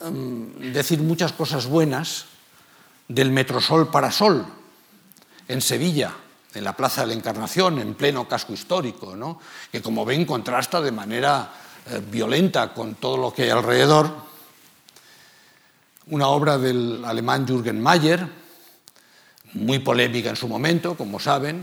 [0.00, 2.24] Em, decir muchas cosas buenas
[3.06, 4.46] del Metrosol para Sol
[5.46, 6.14] en Sevilla,
[6.54, 9.14] en la Plaza de la Encarnación, en pleno casco histórico,
[9.70, 11.52] que como ven contrasta de manera
[11.86, 14.10] eh, violenta con todo lo que hay alrededor.
[16.06, 18.26] Una obra del alemán Jürgen Mayer,
[19.52, 21.62] muy polémica en su momento, como saben, eh,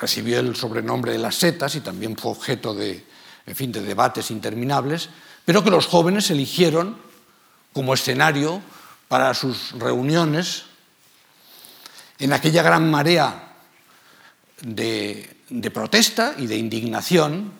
[0.00, 3.04] recibió el sobrenombre de las setas y también fue objeto de,
[3.44, 5.10] en fin, de debates interminables,
[5.50, 6.96] pero que los jóvenes eligieron
[7.72, 8.62] como escenario
[9.08, 10.62] para sus reuniones
[12.20, 13.56] en aquella gran marea
[14.62, 15.36] de,
[15.74, 17.50] protesta y de indignación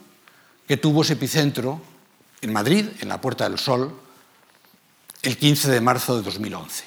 [0.69, 1.83] que tuvo ese epicentro
[2.43, 3.93] en Madrid, en la Puerta del Sol,
[5.23, 6.85] el 15 de marzo de 2011.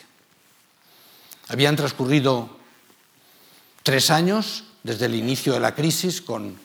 [1.49, 2.49] Habían transcurrido
[3.83, 6.57] tres años desde el inicio de la crisis con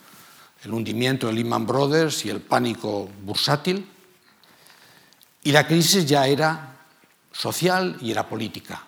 [0.63, 3.98] el hundimiento de Lehman Brothers y el pánico bursátil,
[5.49, 6.77] y la crisis ya era
[7.33, 8.85] social y era política.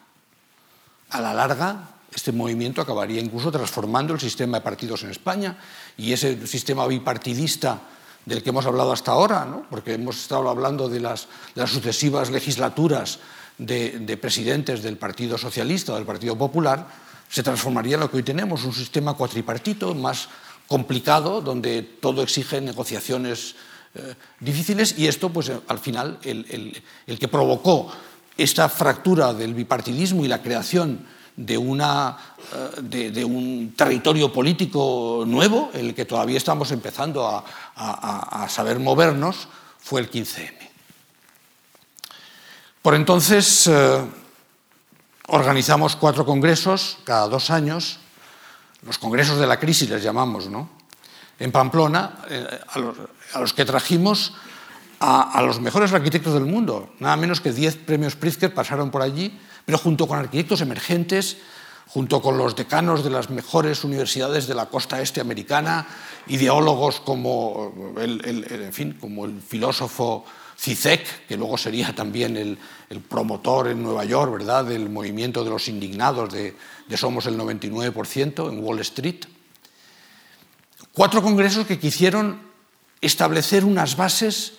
[1.08, 5.56] A la larga, este movimiento acabaría incluso transformando el sistema de partidos en España
[5.96, 7.80] y ese sistema bipartidista
[8.26, 9.64] del que hemos hablado hasta ahora, ¿no?
[9.70, 11.28] porque hemos estado hablando de las,
[11.64, 13.20] sucesivas legislaturas
[13.56, 16.86] de, de, presidentes del Partido Socialista o del Partido Popular,
[17.30, 20.28] se transformaría en lo que hoy tenemos, un sistema cuatripartito más
[20.66, 23.56] complicado, donde todo exige negociaciones
[23.92, 27.90] eh, difíciles y esto, pues al final, el, el, que provocó
[28.36, 32.16] esta fractura del bipartidismo y la creación de, una,
[32.54, 39.48] eh, de, un territorio político nuevo, el que todavía estamos empezando a, a, saber movernos,
[39.80, 40.54] fue el 15M.
[42.82, 44.06] Por entonces eh,
[45.26, 47.98] organizamos cuatro congresos cada dos años,
[48.82, 50.78] los congresos de la crisis les llamamos, ¿no?
[51.40, 52.20] En Pamplona,
[52.68, 52.96] a, los,
[53.32, 54.34] a, los, que trajimos
[54.98, 59.38] a, los mejores arquitectos del mundo, nada menos que diez premios Pritzker pasaron por allí
[59.70, 61.36] pero junto con arquitectos emergentes,
[61.86, 65.86] junto con los decanos de las mejores universidades de la costa este americana,
[66.26, 70.24] ideólogos como el, en fin, como el filósofo
[70.58, 74.64] Zizek, que luego sería también el, el, promotor en Nueva York ¿verdad?
[74.64, 76.56] del movimiento de los indignados de,
[76.88, 79.24] de Somos el 99% en Wall Street.
[80.92, 82.49] Cuatro congresos que quisieron
[83.00, 84.54] establecer unas bases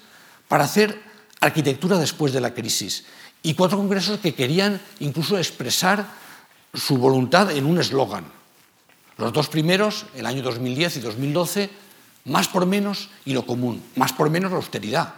[0.48, 1.02] para hacer
[1.40, 3.06] arquitectura después de la crisis
[3.44, 6.06] y cuatro congresos que querían incluso expresar
[6.74, 8.26] su voluntad en un eslogan.
[9.18, 11.70] Los dos primeros, el año 2010 y 2012,
[12.26, 15.14] más por menos y lo común, más por menos la austeridad.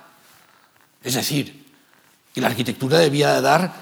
[1.04, 1.68] Es decir,
[2.34, 3.74] que la arquitectura debía de dar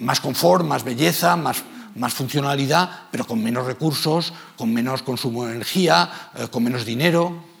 [0.00, 1.62] más confort, más belleza, más,
[1.94, 7.51] más funcionalidad, pero con menos recursos, con menos consumo de energía, eh, con menos dinero.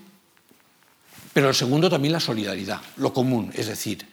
[1.32, 4.06] Pero el segundo también la solidaridad, lo común, es decir,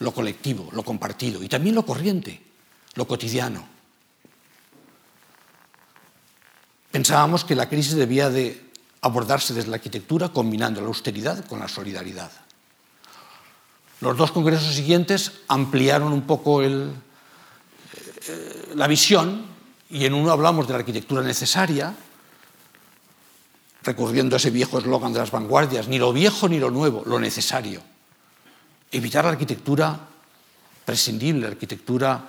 [0.00, 2.42] lo colectivo, lo compartido y también lo corriente,
[2.94, 3.66] lo cotidiano.
[6.90, 8.70] Pensábamos que la crisis debía de
[9.02, 12.30] abordarse desde la arquitectura combinando la austeridad con la solidaridad.
[14.00, 16.90] Los dos congresos siguientes ampliaron un poco eh,
[18.74, 19.44] la visión
[19.90, 21.94] y en uno hablamos de la arquitectura necesaria,
[23.82, 27.18] recurriendo a ese viejo eslogan de las vanguardias, ni lo viejo ni lo nuevo, lo
[27.18, 27.82] necesario
[28.90, 29.98] evitar la arquitectura
[30.84, 32.20] prescindible, la arquitectura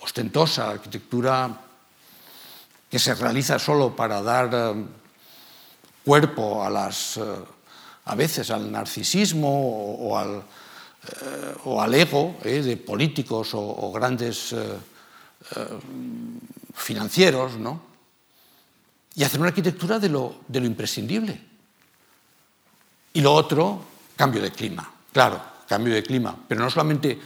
[0.00, 1.60] ostentosa, la arquitectura
[2.90, 4.84] que se realiza solo para dar eh,
[6.04, 7.22] cuerpo a las eh,
[8.06, 14.54] a veces al narcisismo o, al, eh, o al, ego de políticos o, grandes
[16.74, 17.89] financieros, ¿no?
[19.14, 21.40] Y hacer una arquitectura de lo, imprescindible.
[23.12, 23.84] Y lo otro,
[24.16, 24.90] cambio de clima.
[25.12, 27.18] Claro, cambio de clima, pero no solamente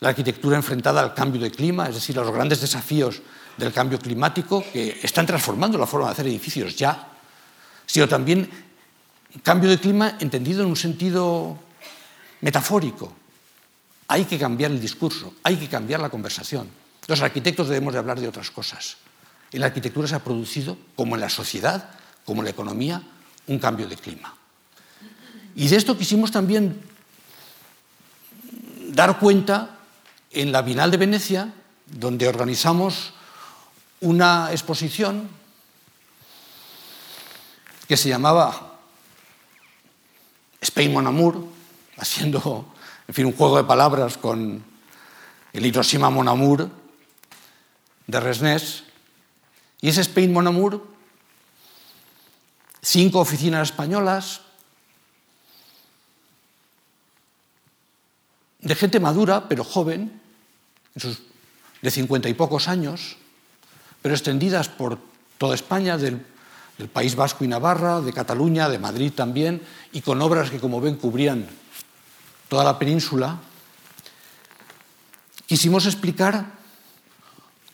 [0.00, 3.20] la arquitectura enfrentada al cambio de clima, es decir, a los grandes desafíos
[3.56, 7.08] del cambio climático que están transformando la forma de hacer edificios ya,
[7.84, 8.48] sino también
[9.42, 11.58] cambio de clima entendido en un sentido
[12.40, 13.12] metafórico.
[14.06, 16.68] Hay que cambiar el discurso, hay que cambiar la conversación.
[17.08, 18.96] Los arquitectos debemos de hablar de otras cosas.
[19.52, 21.90] En la arquitectura se ha producido, como en la sociedad,
[22.24, 23.02] como en la economía,
[23.46, 24.34] un cambio de clima.
[25.54, 26.80] Y de esto quisimos también
[28.90, 29.78] dar cuenta
[30.30, 31.52] en la Bienal de Venecia,
[31.86, 33.14] donde organizamos
[34.00, 35.28] una exposición
[37.88, 38.78] que se llamaba
[40.60, 41.46] Spain Mon Amour,
[41.96, 42.74] haciendo
[43.08, 44.62] en fin, un juego de palabras con
[45.52, 46.68] el Hiroshima Mon Amour
[48.06, 48.84] de Resnés.
[49.80, 50.82] Y ese Spain Mon Amour,
[52.82, 54.42] cinco oficinas españolas,
[58.60, 60.20] de gente madura, pero joven,
[61.80, 63.16] de cincuenta y pocos años,
[64.02, 64.98] pero extendidas por
[65.38, 66.24] toda España, del,
[66.92, 69.60] País Vasco y Navarra, de Cataluña, de Madrid también,
[69.90, 71.48] y con obras que, como ven, cubrían
[72.48, 73.40] toda la península,
[75.46, 76.52] quisimos explicar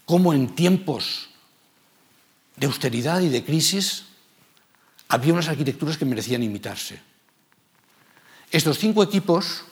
[0.07, 1.29] cómo en tiempos
[2.57, 4.05] de austeridad y de crisis
[5.09, 7.01] había unas arquitecturas que merecían imitarse.
[8.51, 9.65] Estos cinco equipos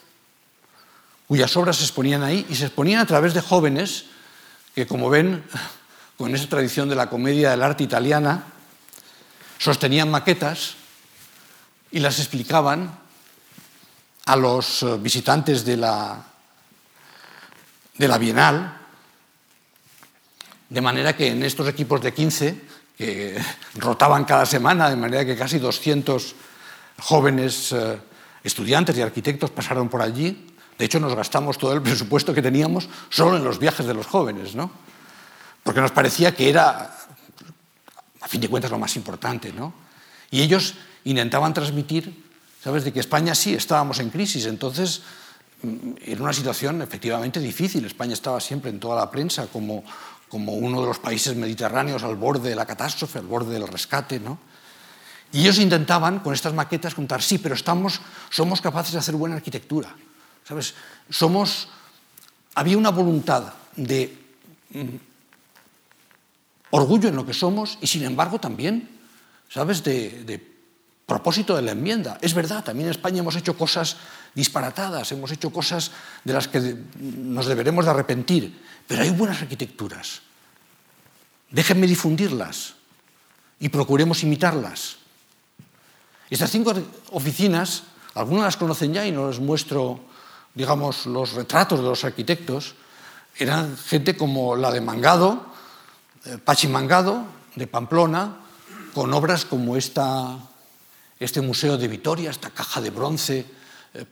[1.26, 4.06] cuyas obras se exponían ahí y se exponían a través de jóvenes
[4.74, 5.44] que, como ven,
[6.16, 8.44] con esa tradición de la comedia del arte italiana,
[9.58, 10.74] sostenían maquetas
[11.90, 12.98] y las explicaban
[14.26, 16.24] a los eh, visitantes de la,
[17.96, 18.78] de la Bienal,
[20.68, 22.60] de manera que en estos equipos de 15,
[23.76, 26.34] rotaban cada semana, de manera que casi 200
[27.00, 27.98] jóvenes eh,
[28.44, 30.54] estudiantes y arquitectos pasaron por allí.
[30.78, 34.06] De hecho, nos gastamos todo el presupuesto que teníamos solo en los viajes de los
[34.06, 34.70] jóvenes, ¿no?
[35.62, 36.96] porque nos parecía que era,
[38.20, 39.52] a fin de cuentas, lo más importante.
[39.52, 39.72] ¿no?
[40.30, 40.74] Y ellos
[41.04, 42.24] intentaban transmitir,
[42.62, 45.02] ¿sabes?, de que España sí estábamos en crisis, entonces
[45.62, 47.84] mm, era una situación efectivamente difícil.
[47.84, 49.84] España estaba siempre en toda la prensa como,
[50.32, 54.18] como uno de los países mediterráneos al borde de la catástrofe, al borde del rescate.
[54.18, 54.38] ¿no?
[55.30, 59.36] Y ellos intentaban con estas maquetas contar, sí, pero estamos, somos capaces de hacer buena
[59.36, 59.94] arquitectura.
[60.48, 60.72] ¿Sabes?
[61.10, 61.68] Somos,
[62.54, 64.24] había una voluntad de
[64.70, 64.96] mm,
[66.70, 68.88] orgullo en lo que somos y sin embargo también,
[69.50, 70.52] ¿sabes?, de, de,
[71.04, 72.16] propósito de la enmienda.
[72.22, 73.98] Es verdad, también en España hemos hecho cosas
[74.34, 75.90] disparatadas, hemos hecho cosas
[76.24, 80.22] de las que nos deberemos de arrepentir, pero hay buenas arquitecturas.
[81.50, 82.74] Déjenme difundirlas
[83.60, 84.96] y procuremos imitarlas.
[86.30, 86.72] Estas cinco
[87.10, 90.00] oficinas, algunas las conocen ya y no les muestro,
[90.54, 92.74] digamos, los retratos de los arquitectos,
[93.36, 95.46] eran gente como la de Mangado,
[96.24, 97.24] eh, Pachi Mangado,
[97.54, 98.36] de Pamplona,
[98.94, 100.38] con obras como esta,
[101.18, 103.46] este Museo de Vitoria, esta caja de bronce
[103.94, 104.06] eh,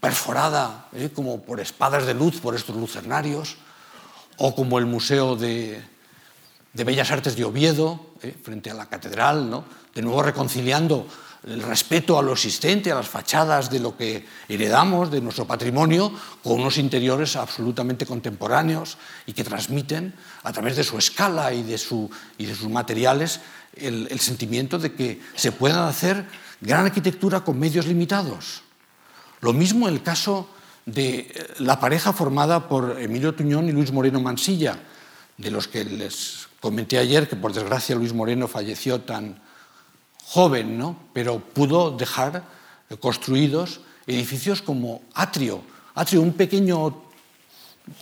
[0.00, 3.56] perforada eh, como por espadas de luz por estos lucernarios,
[4.38, 5.80] o como el Museo de,
[6.72, 9.64] de Bellas Artes de Oviedo, frente a la catedral,
[9.94, 11.06] de nuevo reconciliando
[11.46, 16.10] el respeto a lo existente, a las fachadas de lo que heredamos, de nuestro patrimonio,
[16.42, 21.76] con unos interiores absolutamente contemporáneos y que transmiten, a través de su escala y de,
[21.76, 23.40] su, y de sus materiales,
[23.76, 26.24] el, sentimiento de que se pueda hacer
[26.60, 28.62] gran arquitectura con medios limitados.
[29.40, 30.48] Lo mismo el caso
[30.86, 34.78] de la pareja formada por Emilio Tuñón y Luis Moreno Mansilla,
[35.36, 39.40] de los que les comenté ayer que por desgracia Luis Moreno falleció tan,
[40.26, 40.96] joven, ¿no?
[41.12, 42.44] pero pudo dejar
[43.00, 45.62] construidos edificios como Atrio.
[45.94, 47.04] Atrio, un pequeño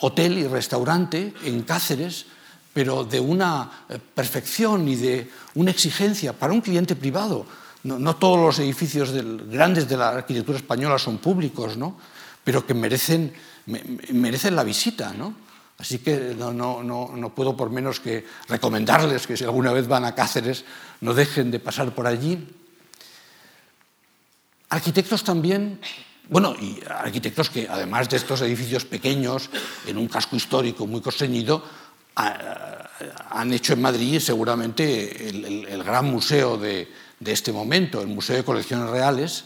[0.00, 2.26] hotel y restaurante en Cáceres,
[2.72, 7.44] pero de una eh, perfección y de una exigencia para un cliente privado.
[7.84, 9.10] No, todos los edificios
[9.50, 11.98] grandes de la arquitectura española son públicos, ¿no?
[12.44, 13.32] Pero que merecen,
[13.66, 15.12] merecen la visita.
[15.12, 15.34] ¿no?
[15.78, 20.04] Así que no, no, no, puedo por menos que recomendarles que si alguna vez van
[20.04, 20.64] a Cáceres
[21.00, 22.38] no dejen de pasar por allí.
[24.68, 25.80] Arquitectos también,
[26.28, 29.50] bueno, y arquitectos que además de estos edificios pequeños
[29.86, 31.64] en un casco histórico muy constreñido,
[32.14, 36.88] han hecho en Madrid seguramente el, el, gran museo de,
[37.18, 39.44] de este momento, el Museo de Colecciones Reales,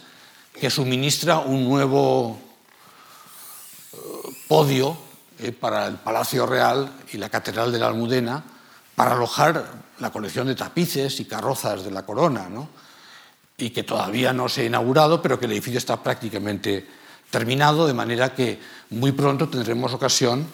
[0.53, 2.46] que suministra un nuevo
[4.47, 4.97] podio
[5.39, 8.43] eh, para el Palacio Real y la Catedral de la Almudena
[8.95, 9.65] para alojar
[9.99, 12.69] la colección de tapices y carrozas de la corona, ¿no?
[13.57, 16.87] y que todavía no se ha inaugurado, pero que el edificio está prácticamente
[17.31, 18.59] terminado, de manera que
[18.91, 20.45] muy pronto tendremos ocasión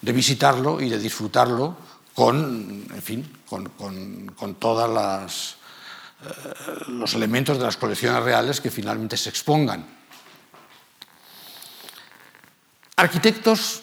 [0.00, 1.76] de visitarlo y de disfrutarlo
[2.14, 5.56] con, en fin, con, con, con todos
[6.24, 6.28] eh,
[6.88, 10.01] los elementos de las colecciones reales que finalmente se expongan.
[13.02, 13.82] Arquitectos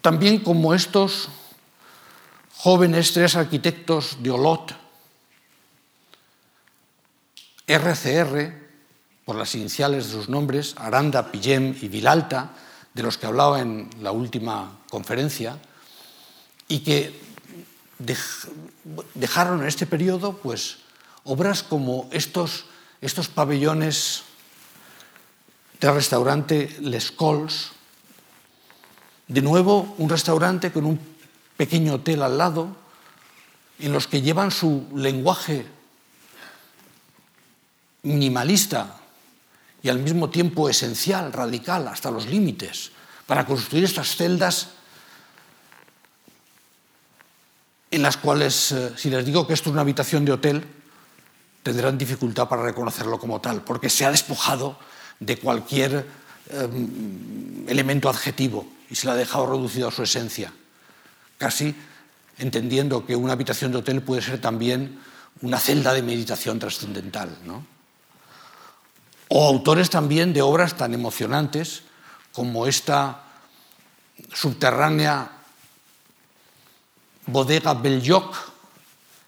[0.00, 1.28] también como estos
[2.54, 4.76] jóvenes tres arquitectos de Olot,
[7.66, 8.54] RCR,
[9.24, 12.52] por las iniciales de sus nombres, Aranda, Pillem y Vilalta,
[12.94, 15.58] de los que hablaba en la última conferencia,
[16.68, 17.12] y que
[19.14, 20.76] dejaron en este periodo pues,
[21.24, 22.66] obras como estos,
[23.00, 24.22] estos pabellones
[25.80, 27.72] del restaurante Les Cols,
[29.30, 30.98] de nuevo, un restaurante con un
[31.56, 32.76] pequeño hotel al lado,
[33.78, 35.66] en los que llevan su lenguaje
[38.02, 38.98] minimalista
[39.82, 42.90] y al mismo tiempo esencial, radical, hasta los límites,
[43.26, 44.70] para construir estas celdas
[47.92, 50.66] en las cuales, eh, si les digo que esto es una habitación de hotel,
[51.62, 54.76] tendrán dificultad para reconocerlo como tal, porque se ha despojado
[55.20, 56.04] de cualquier
[56.48, 56.68] eh,
[57.68, 60.52] elemento adjetivo y se la ha dejado reducido a su esencia,
[61.38, 61.74] casi
[62.38, 64.98] entendiendo que una habitación de hotel puede ser también
[65.42, 67.38] una celda de meditación trascendental.
[67.44, 67.64] ¿no?
[69.28, 71.82] O autores también de obras tan emocionantes
[72.32, 73.24] como esta
[74.34, 75.30] subterránea
[77.26, 78.34] bodega Belloc,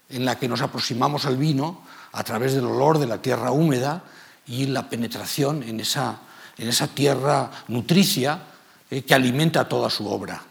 [0.09, 4.03] en la que nos aproximamos al vino a través del olor de la tierra húmeda
[4.45, 6.19] y la penetración en esa,
[6.57, 8.52] en esa tierra nutricia
[9.01, 10.43] que alimenta toda su obra.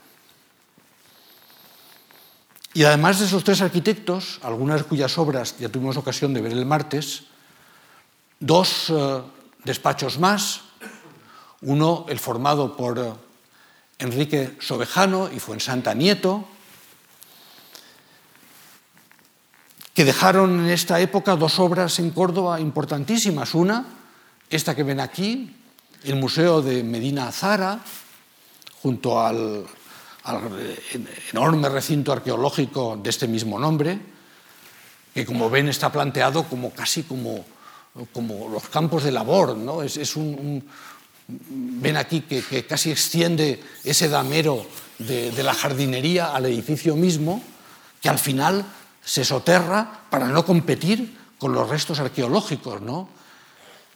[2.75, 6.65] Y además de esos tres arquitectos, algunas cuyas obras ya tuvimos ocasión de ver el
[6.65, 7.25] martes,
[8.41, 9.23] dos eh,
[9.65, 10.63] despachos más,
[11.61, 13.19] uno el formado por
[13.99, 16.49] Enrique Sobejano y Fuensanta Nieto,
[19.95, 23.55] que dejaron en esta época dos obras en Córdoba importantísimas.
[23.55, 23.85] Una,
[24.49, 25.55] esta que ven aquí,
[26.05, 27.81] el Museo de Medina Azara,
[28.83, 29.65] junto al,
[31.33, 33.99] enorme recinto arqueológico de este mismo nombre,
[35.15, 37.45] que como ven está planteado como casi como,
[38.13, 39.57] como los campos de labor.
[39.57, 39.83] ¿no?
[39.83, 40.65] Es, un,
[41.29, 44.67] ven aquí que, casi extiende ese damero
[44.99, 47.43] de, de la jardinería al edificio mismo,
[48.01, 48.65] que al final
[49.05, 53.09] se soterra para no competir con los restos arqueológicos, ¿no?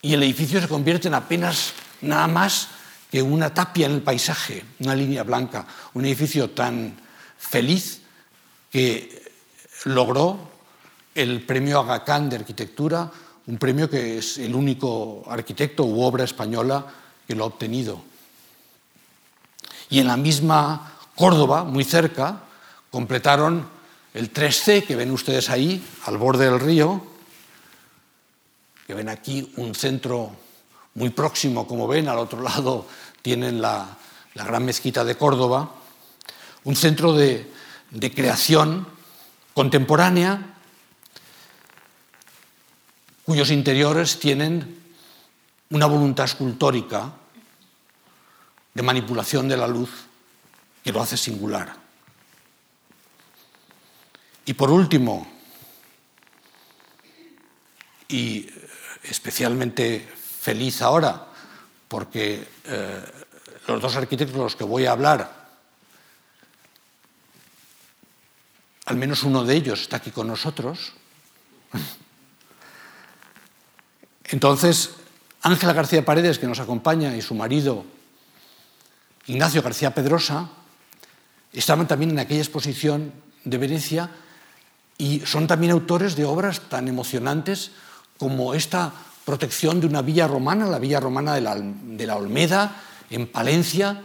[0.02, 2.68] Y el edificio se convierte en apenas nada más
[3.10, 6.96] que una tapia en el paisaje, una línea blanca, un edificio tan
[7.38, 8.02] feliz
[8.70, 9.32] que
[9.84, 10.50] logró
[11.14, 13.10] el premio Aga de arquitectura,
[13.46, 16.84] un premio que es el único arquitecto u obra española
[17.26, 18.02] que lo ha obtenido.
[19.88, 22.42] Y en la misma Córdoba, muy cerca,
[22.90, 23.66] completaron
[24.12, 27.06] el 3C que ven ustedes ahí, al borde del río,
[28.86, 30.36] que ven aquí un centro
[30.96, 32.86] muy próximo, como ven, al otro lado
[33.22, 33.96] tienen la,
[34.34, 35.70] gran mezquita de Córdoba,
[36.64, 37.50] un centro de,
[37.90, 38.86] de creación
[39.54, 40.54] contemporánea
[43.24, 44.82] cuyos interiores tienen
[45.70, 47.12] una voluntad escultórica
[48.72, 49.90] de manipulación de la luz
[50.84, 51.76] que lo hace singular.
[54.44, 55.26] Y por último,
[58.08, 58.48] y
[59.02, 60.08] especialmente
[60.46, 61.26] feliz ahora,
[61.88, 63.04] porque eh,
[63.66, 65.26] los dos arquitectos de los que voy a hablar,
[68.86, 70.92] al menos uno de ellos está aquí con nosotros.
[74.30, 74.94] Entonces,
[75.42, 77.84] Ángela García Paredes, que nos acompaña, y su marido,
[79.26, 80.48] Ignacio García Pedrosa,
[81.52, 84.10] estaban también en aquella exposición de Venecia
[84.96, 87.72] y son también autores de obras tan emocionantes
[88.16, 88.94] como esta
[89.26, 94.00] protección de una villa romana, la villa romana de la, Olmeda, en Palencia,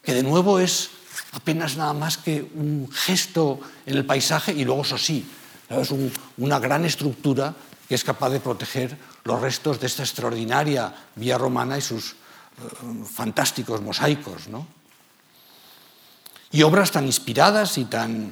[0.00, 0.90] que de nuevo es
[1.32, 5.28] apenas nada más que un gesto en el paisaje y luego eso sí,
[5.68, 5.92] es
[6.38, 7.52] una gran estructura
[7.88, 12.14] que es capaz de proteger los restos de esta extraordinaria villa romana y sus eh,
[13.04, 14.42] fantásticos mosaicos.
[16.52, 18.26] Y obras tan inspiradas y tan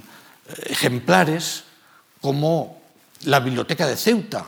[0.47, 1.65] eh, ejemplares
[2.21, 2.81] como
[3.25, 4.47] la biblioteca de Ceuta,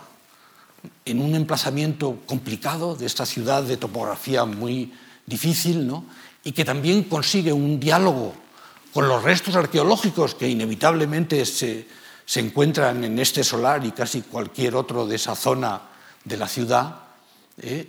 [1.04, 4.92] en un emplazamiento complicado de esta ciudad de topografía muy
[5.26, 6.04] difícil, ¿no?
[6.44, 8.34] y que también consigue un diálogo
[8.92, 11.86] con los restos arqueológicos que inevitablemente se,
[12.24, 15.82] se encuentran en este solar y casi cualquier otro de esa zona
[16.24, 16.96] de la ciudad,
[17.60, 17.88] ¿eh?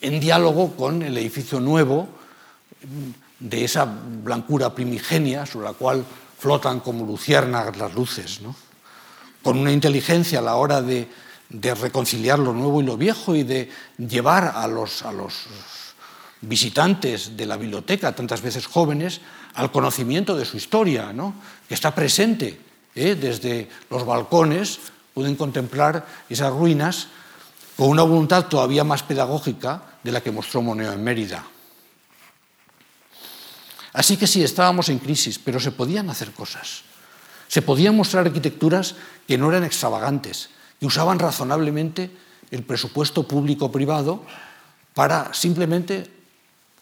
[0.00, 2.08] en diálogo con el edificio nuevo
[3.38, 6.04] de esa blancura primigenia sobre la cual
[6.38, 8.40] flotan como luciérnagas las luces.
[8.40, 8.54] ¿no?
[9.46, 11.06] con una inteligencia a la hora de,
[11.50, 15.04] reconciliar lo nuevo y lo viejo y de llevar a los,
[16.40, 19.20] visitantes de la biblioteca, tantas veces jóvenes,
[19.54, 21.12] al conocimiento de su historia,
[21.68, 22.60] que está presente.
[22.94, 23.14] ¿eh?
[23.14, 24.78] Desde los balcones
[25.14, 27.08] pueden contemplar esas ruinas
[27.76, 31.44] con una voluntad todavía más pedagógica de la que mostró Moneo en Mérida.
[33.92, 36.82] Así que sí, estábamos en crisis, pero se podían hacer cosas.
[37.48, 38.94] Se podían mostrar arquitecturas
[39.26, 42.10] que no eran extravagantes, que usaban razonablemente
[42.50, 44.22] el presupuesto público-privado
[44.94, 46.10] para simplemente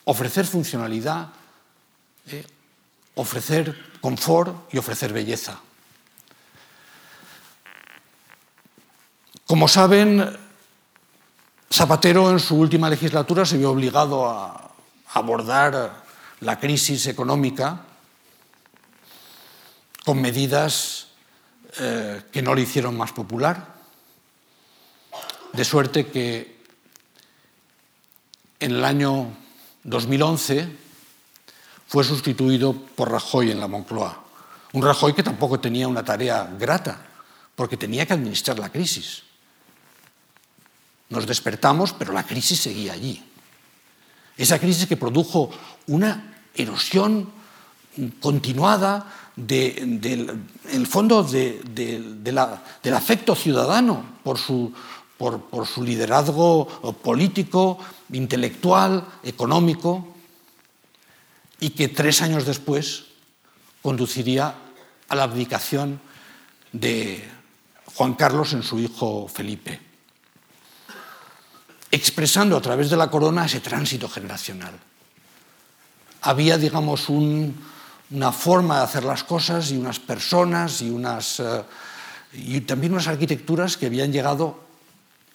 [0.04, 1.28] ofrecer funcionalidad,
[2.28, 2.46] eh,
[3.14, 5.58] ofrecer confort y ofrecer belleza.
[9.46, 10.38] Como saben,
[11.72, 14.70] Zapatero en su última legislatura se vio obligado a
[15.12, 16.04] abordar
[16.40, 17.80] la crisis económica
[20.04, 21.08] con medidas
[21.80, 23.73] eh, que no le hicieron más popular,
[25.56, 26.56] de suerte que
[28.58, 29.28] en el año
[29.84, 30.68] 2011
[31.86, 34.24] fue sustituido por Rajoy en la Moncloa.
[34.72, 36.98] Un Rajoy que tampoco tenía una tarea grata,
[37.54, 39.22] porque tenía que administrar la crisis.
[41.10, 43.22] Nos despertamos, pero la crisis seguía allí.
[44.36, 45.50] Esa crisis que produjo
[45.86, 47.30] una erosión
[48.20, 50.40] continuada de,
[50.88, 54.72] fondo del afecto ciudadano por su,
[55.18, 56.66] por, su liderazgo
[57.02, 57.78] político,
[58.12, 60.14] intelectual, económico,
[61.60, 63.04] y que tres años después
[63.80, 64.54] conduciría
[65.08, 66.00] a la abdicación
[66.72, 67.24] de
[67.94, 69.80] Juan Carlos en su hijo Felipe.
[71.90, 74.74] expresando a través de la corona ese tránsito generacional.
[76.22, 81.62] Había, digamos, una forma de hacer las cosas y unas personas y, unas, eh,
[82.32, 84.63] y también unas arquitecturas que habían llegado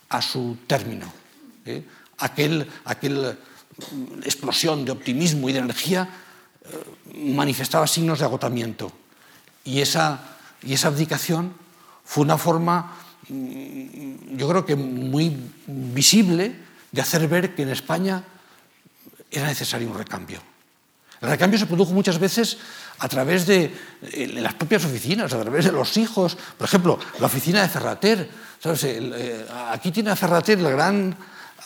[0.10, 1.12] a su término.
[1.66, 1.84] ¿eh?
[2.18, 3.38] Aquel, aquel
[3.92, 6.10] mm, explosión de optimismo y de energía
[6.64, 8.92] eh, manifestaba signos de agotamiento.
[9.64, 10.20] Y esa,
[10.64, 11.54] y esa abdicación
[12.04, 12.96] fue una forma
[13.30, 15.38] Mm, yo creo que muy
[15.68, 16.56] visible
[16.92, 18.24] de hacer ver que en España
[19.30, 20.42] era necesario un recambio.
[21.22, 22.58] El recambio se produjo muchas veces
[23.00, 23.74] a través de
[24.34, 26.38] las propias oficinas, a través de los hijos.
[26.58, 28.30] Por ejemplo, la oficina de Ferrater.
[28.84, 31.16] Eh, aquí tiene a Ferrater, el gran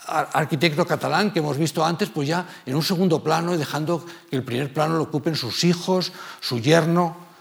[0.08, 4.36] arquitecto catalán que hemos visto antes, pues ya en un segundo plano y dejando que
[4.36, 7.34] el primer plano lo ocupen sus hijos, su yerno.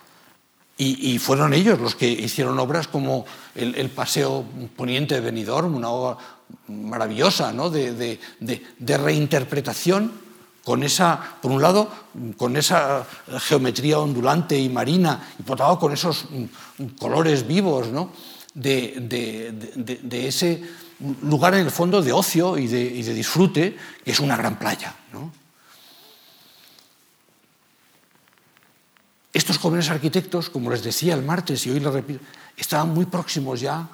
[0.79, 3.25] Y, fueron ellos los que hicieron obras como
[3.55, 6.19] el, Paseo Poniente de Benidorm, una obra
[6.67, 7.71] maravillosa ¿no?
[7.71, 8.19] de,
[8.81, 10.11] reinterpretación
[10.65, 11.91] con esa, por un lado,
[12.37, 13.05] con esa
[13.41, 16.27] geometría ondulante y marina, y por otro lado con esos
[16.99, 18.13] colores vivos ¿no?
[18.55, 20.63] de, ese
[21.23, 24.95] lugar en el fondo de ocio y de, disfrute, que es una gran playa.
[25.13, 25.33] ¿no?
[29.33, 32.21] Estos jóvenes arquitectos, como les decía el martes y hoy lo repito,
[32.57, 33.89] estaban muy próximos ya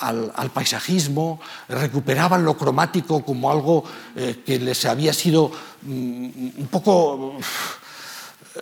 [0.00, 3.84] al, paisajismo, recuperaban lo cromático como algo
[4.16, 5.50] eh, que les había sido
[5.82, 7.36] mm, un poco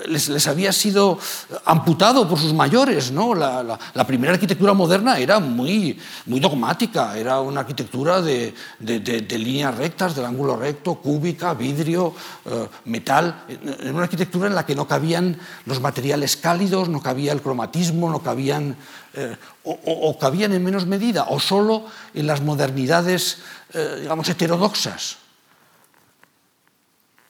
[0.07, 1.19] les, había sido
[1.65, 3.13] amputado por sus mayores.
[3.13, 3.35] ¿no?
[3.35, 10.25] La, primera arquitectura moderna era muy, muy dogmática, era una arquitectura de, líneas rectas, del
[10.25, 12.15] ángulo recto, cúbica, vidrio,
[12.47, 13.45] eh, metal.
[13.49, 18.11] Era una arquitectura en la que no cabían los materiales cálidos, no cabía el cromatismo,
[18.11, 18.77] no cabían,
[19.15, 21.85] eh, o, cabían en menos medida, o solo
[22.15, 23.39] en las modernidades,
[23.73, 25.19] eh, digamos, heterodoxas.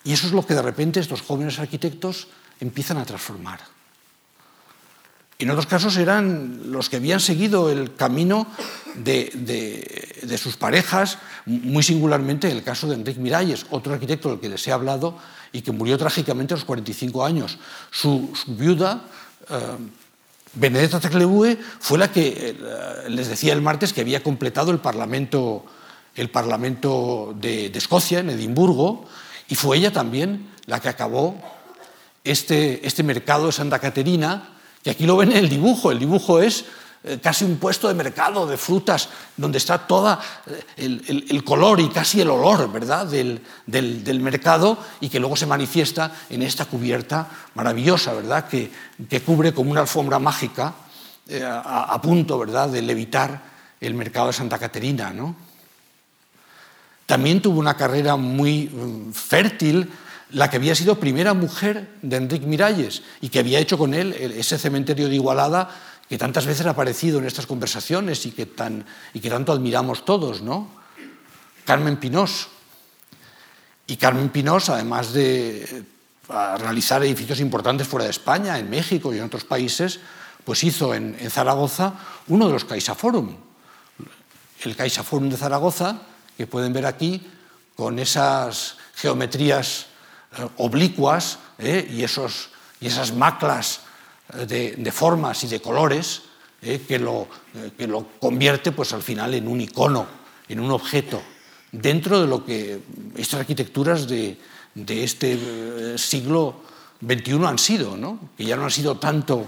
[0.04, 2.26] Y eso es lo que de repente estos jóvenes arquitectos
[2.62, 3.60] empiezan a transformar.
[5.38, 8.46] En otros casos eran los que habían seguido el camino
[8.94, 14.48] de, sus parejas, muy singularmente en el caso de Enrique Miralles, otro arquitecto del que
[14.48, 15.18] les he hablado
[15.50, 17.58] y que murió trágicamente a los 45 años.
[17.90, 19.02] Su, viuda,
[19.50, 19.58] eh,
[20.54, 25.64] Benedetta Tecleue, fue la que eh, les decía el martes que había completado el Parlamento,
[26.14, 29.08] el parlamento de, de Escocia, en Edimburgo,
[29.48, 31.36] y fue ella también la que acabó
[32.24, 34.50] este, este, mercado de Santa Caterina,
[34.82, 35.90] que aquí lo ven en el dibujo.
[35.90, 36.64] El dibujo es
[37.04, 40.16] eh, casi un puesto de mercado de frutas donde está todo
[40.46, 43.08] eh, el, color y casi el olor ¿verdad?
[43.08, 48.46] Del, mercado y que luego se manifiesta en esta cubierta maravillosa ¿verdad?
[48.46, 48.70] Que,
[49.26, 50.74] cubre como una alfombra mágica
[51.28, 52.68] eh, a, punto ¿verdad?
[52.68, 53.50] de levitar
[53.80, 55.12] el mercado de Santa Caterina.
[55.12, 55.34] ¿no?
[57.04, 59.90] También tuvo una carrera muy mm, fértil
[60.32, 64.12] la que había sido primera mujer de Enrique Miralles y que había hecho con él
[64.12, 65.70] ese cementerio de Igualada
[66.08, 70.04] que tantas veces ha aparecido en estas conversaciones y que, tan, y que tanto admiramos
[70.04, 70.68] todos, ¿no?
[71.64, 72.48] Carmen Pinós.
[73.86, 75.84] Y Carmen Pinós, además de
[76.28, 80.00] realizar edificios importantes fuera de España, en México y en otros países,
[80.44, 81.94] pues hizo en, Zaragoza
[82.28, 83.36] uno de los CaixaForum.
[84.64, 86.02] El CaixaForum de Zaragoza,
[86.36, 87.26] que pueden ver aquí,
[87.74, 89.91] con esas geometrías eh,
[90.56, 93.80] oblicuas eh, y, esos, y, esas maclas
[94.34, 96.22] eh, de, formas y de colores
[96.60, 97.26] que, lo,
[97.76, 100.06] que, lo, convierte pues, al final en un icono,
[100.48, 101.20] en un objeto,
[101.72, 102.80] dentro de lo que
[103.16, 104.38] estas arquitecturas de,
[104.72, 106.60] de este siglo
[107.04, 108.30] XXI han sido, ¿no?
[108.36, 109.46] que ya no han sido tanto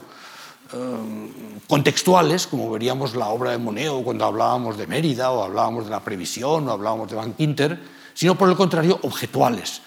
[1.68, 6.01] contextuales, como veríamos la obra de Moneo cuando hablábamos de Mérida, o hablábamos de la
[6.01, 7.78] previsión, o hablábamos de Van Quinter,
[8.12, 9.82] sino por el contrario, objetuales,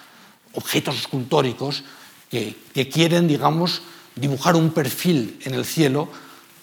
[0.57, 1.83] objetos escultóricos
[2.29, 3.83] que, quieren, digamos,
[4.15, 6.09] dibujar un perfil en el cielo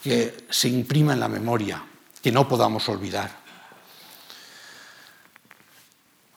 [0.03, 1.82] que se imprima en la memoria,
[2.20, 3.38] que no podamos olvidar.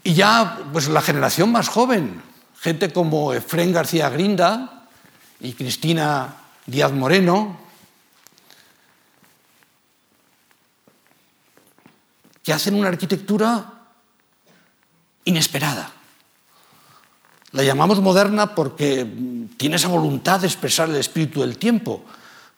[0.03, 2.21] Y ya, pues la generación más joven,
[2.59, 4.87] gente como Efrén García Grinda
[5.39, 6.35] y Cristina
[6.67, 7.59] Díaz Moreno,
[12.43, 13.73] que hacen una arquitectura
[15.25, 15.96] inesperada.
[17.51, 19.07] La llamamos moderna porque
[19.57, 22.03] tiene esa voluntad de expresar el espíritu del tiempo,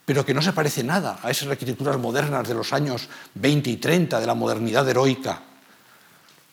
[0.06, 3.78] pero que no se parece nada a esas arquitecturas modernas de los años 20 y
[3.78, 5.44] 30, de la modernidad heroica.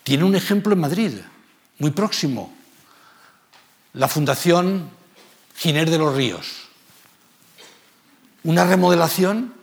[0.03, 1.13] Tiene un ejemplo en Madrid,
[1.79, 2.55] muy próximo,
[3.95, 4.91] la Fundación
[5.57, 6.69] Giner de los Ríos.
[8.45, 9.55] Una remodelación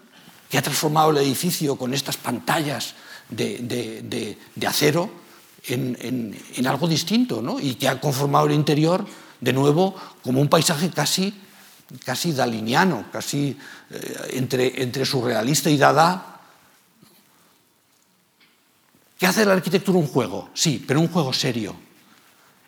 [0.50, 2.96] que ha transformado el edificio con estas pantallas
[3.30, 5.23] de, acero
[5.68, 7.60] en, algo distinto, ¿no?
[7.60, 9.06] y que ha conformado el interior,
[9.40, 11.34] de nuevo, como un paisaje casi,
[12.06, 13.58] casi daliniano, casi
[13.90, 16.40] eh, entre, entre surrealista y dada.
[19.18, 20.50] ¿Qué hace la arquitectura un juego?
[20.54, 21.76] Sí, pero un juego serio.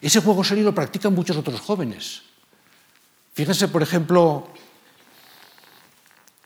[0.02, 2.22] Ese juego serio lo practican muchos otros jóvenes.
[3.34, 4.48] Fíjense, por ejemplo,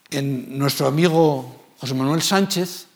[0.10, 2.89] en nuestro amigo José Manuel Sánchez,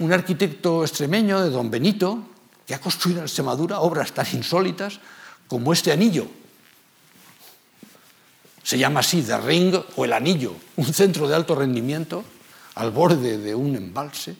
[0.00, 2.24] un arquitecto extremeño de Don Benito,
[2.66, 4.98] que ha construido en Extremadura obras tan insólitas
[5.46, 6.26] como este anillo.
[8.62, 12.24] Se llama así The Ring o el Anillo, un centro de alto rendimiento
[12.76, 14.36] al borde de un embalse,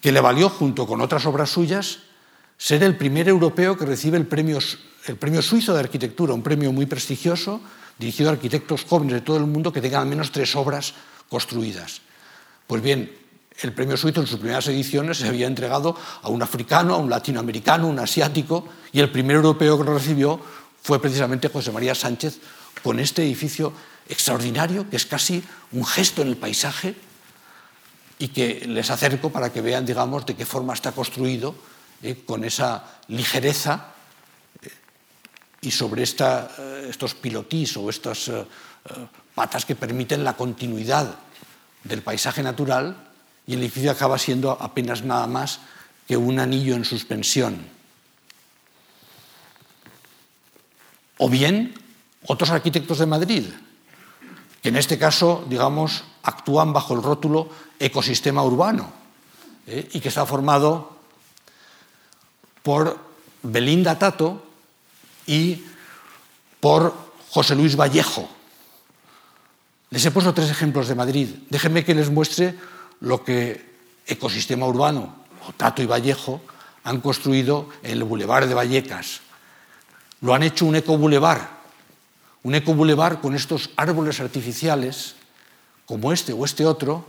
[0.00, 2.00] que le valió, junto con otras obras suyas,
[2.58, 4.58] ser el primer europeo que recibe el premio,
[5.06, 7.60] el premio suizo de arquitectura, un premio muy prestigioso,
[7.98, 10.94] dirigido a arquitectos jóvenes de todo el mundo que tengan al menos tres obras
[11.28, 12.02] construidas.
[12.72, 13.14] Pues bien,
[13.60, 17.10] el premio suizo en sus primeras ediciones se había entregado a un africano, a un
[17.10, 20.40] latinoamericano, un asiático, y el primer europeo que lo recibió
[20.80, 22.38] fue precisamente José María Sánchez
[22.82, 23.74] con este edificio
[24.08, 26.94] extraordinario, que es casi un gesto en el paisaje
[28.18, 31.54] y que les acerco para que vean, digamos, de qué forma está construido,
[32.02, 33.88] eh, con esa ligereza
[34.62, 34.70] eh,
[35.60, 38.30] y sobre esta, eh, estos pilotís o estas
[39.34, 41.18] patas que permiten la continuidad
[41.84, 42.96] del paisaje natural
[43.46, 45.60] y el edificio acaba siendo apenas nada más
[46.06, 47.66] que un anillo en suspensión.
[51.18, 51.74] O bien
[52.26, 53.44] otros arquitectos de Madrid,
[54.62, 58.92] que en este caso, digamos, actúan bajo el rótulo ecosistema urbano
[59.66, 59.88] ¿eh?
[59.92, 60.96] y que está formado
[62.62, 62.98] por
[63.42, 64.44] Belinda Tato
[65.26, 65.64] y
[66.60, 66.94] por
[67.30, 68.28] José Luis Vallejo.
[69.92, 71.28] Les he puesto tres ejemplos de Madrid.
[71.52, 72.56] Déjenme que les muestre
[73.04, 73.60] lo que
[74.08, 75.12] Ecosistema Urbano,
[75.58, 76.40] Tato y Vallejo,
[76.82, 79.20] han construido en el Boulevard de Vallecas.
[80.22, 81.44] Lo han hecho un eco-boulevard,
[82.42, 85.14] un eco-boulevard con estos árboles artificiales,
[85.84, 87.04] como este o este otro,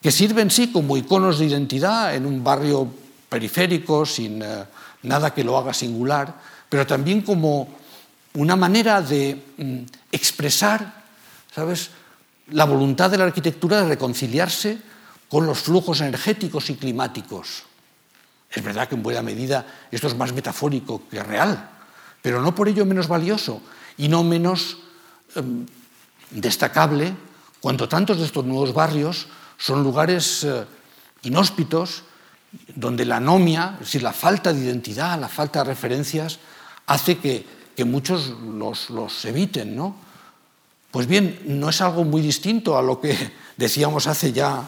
[0.00, 2.86] que sirven sí como iconos de identidad en un barrio
[3.28, 4.64] periférico, sin eh,
[5.02, 6.32] nada que lo haga singular,
[6.68, 7.74] pero también como
[8.36, 9.78] una manera de mm,
[10.12, 11.04] expresar,
[11.52, 11.90] ¿sabes?,
[12.48, 14.78] la voluntad de la arquitectura de reconciliarse
[15.28, 17.64] con los flujos energéticos y climáticos.
[18.50, 21.70] Es verdad que en buena medida esto es más metafórico que real,
[22.22, 23.60] pero no por ello menos valioso
[23.96, 24.78] y no menos
[25.34, 25.66] em,
[26.30, 27.14] destacable
[27.60, 29.26] cuando tantos de estos nuevos barrios
[29.58, 30.64] son lugares eh,
[31.22, 32.04] inhóspitos
[32.74, 36.38] donde la anomia, es decir, la falta de identidad, la falta de referencias,
[36.86, 37.44] hace que,
[37.84, 39.96] muchos los, los eviten, ¿no?
[40.90, 43.14] Pues bien, no es algo muy distinto a lo que
[43.56, 44.66] decíamos hace ya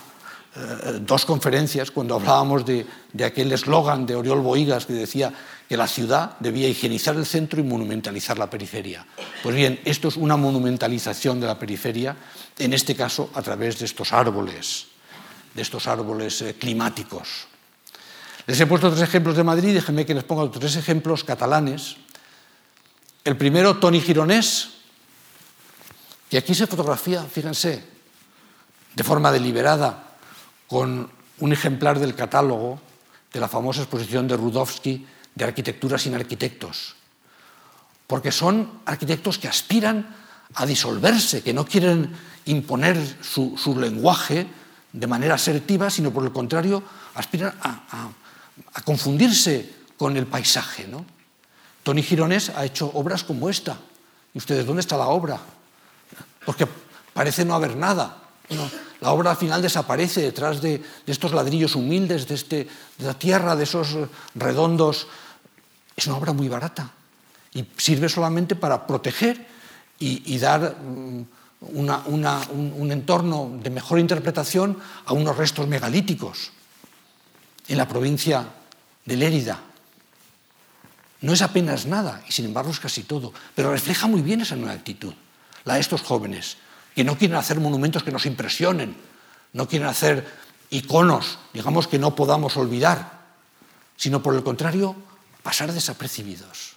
[0.56, 2.84] eh, dos conferencias cuando hablábamos de,
[3.24, 5.32] aquel eslogan de Oriol Boigas que decía
[5.68, 9.06] que la ciudad debía higienizar el centro y monumentalizar la periferia.
[9.42, 12.16] Pues bien, esto es una monumentalización de la periferia,
[12.59, 14.86] en este caso a través de estos árboles,
[15.54, 17.46] de estos árboles eh, climáticos.
[18.46, 21.96] Les he puesto tres ejemplos de Madrid, déjenme que les ponga tres ejemplos catalanes.
[23.29, 24.70] El primero, Tony Gironés,
[26.31, 27.85] y aquí se fotografía, fíjense,
[28.95, 30.16] de forma deliberada,
[30.66, 31.11] con
[31.41, 32.81] un ejemplar del catálogo
[33.31, 36.97] de la famosa exposición de Rudowski de Arquitectura sin arquitectos.
[38.07, 40.09] Porque son arquitectos que aspiran
[40.55, 42.11] a disolverse, que no quieren
[42.47, 44.47] imponer su, lenguaje
[44.91, 46.83] de manera asertiva, sino por el contrario,
[47.14, 48.09] aspiran a,
[48.87, 50.89] confundirse con el paisaje.
[50.89, 51.18] ¿no?
[51.89, 53.78] Tony Girones ha hecho obras como esta.
[54.34, 55.41] ¿Y ustedes dónde está la obra?
[56.45, 56.68] porque
[57.14, 58.24] parece no haber nada.
[59.01, 62.68] la obra al final desaparece detrás de, estos ladrillos humildes, de, este,
[62.99, 63.97] de la tierra, de esos
[64.34, 65.07] redondos.
[65.97, 66.91] Es una obra muy barata
[67.55, 69.47] y sirve solamente para proteger
[69.99, 71.24] y, dar mm,
[71.72, 74.76] un, entorno de mejor interpretación
[75.07, 76.51] a unos restos megalíticos
[77.66, 78.45] en la provincia
[79.07, 79.68] de Lérida.
[81.21, 84.57] No es apenas nada, y sin embargo es casi todo, pero refleja muy bien esa
[84.57, 85.14] nueva actitud
[85.69, 86.57] la de estos jóvenes,
[86.95, 88.97] que no quieren hacer monumentos que nos impresionen,
[89.53, 90.27] no quieren hacer
[90.71, 93.21] iconos, digamos, que no podamos olvidar,
[93.97, 94.97] sino por el contrario,
[95.43, 96.77] pasar desapercibidos.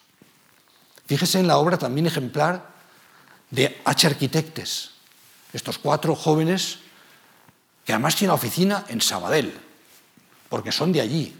[1.07, 2.69] Fíjese en la obra también ejemplar
[3.49, 4.07] de H.
[4.07, 4.91] Arquitectes,
[5.53, 6.79] estos cuatro jóvenes
[7.85, 9.57] que además tienen oficina en Sabadell,
[10.49, 11.35] porque son de allí.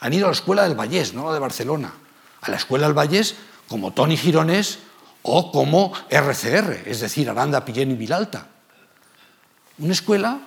[0.00, 1.92] Han ido a la escuela del Vallés, no la de Barcelona.
[2.44, 3.36] A la escuela Vallés,
[3.68, 4.78] como Tony Gironés,
[5.22, 8.46] o como RCR, es decir, Aranda, Pillén y Vilalta.
[9.78, 10.40] Una escuela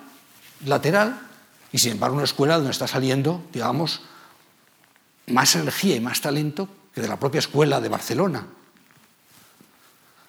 [0.64, 1.20] lateral
[1.72, 4.02] y sin embargo una escuela donde está saliendo, digamos,
[5.26, 8.46] más energía y más talento que de la propia escuela de Barcelona.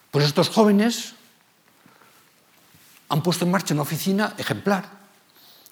[0.09, 1.13] Pues estos jóvenes
[3.09, 4.89] han puesto en marcha una oficina ejemplar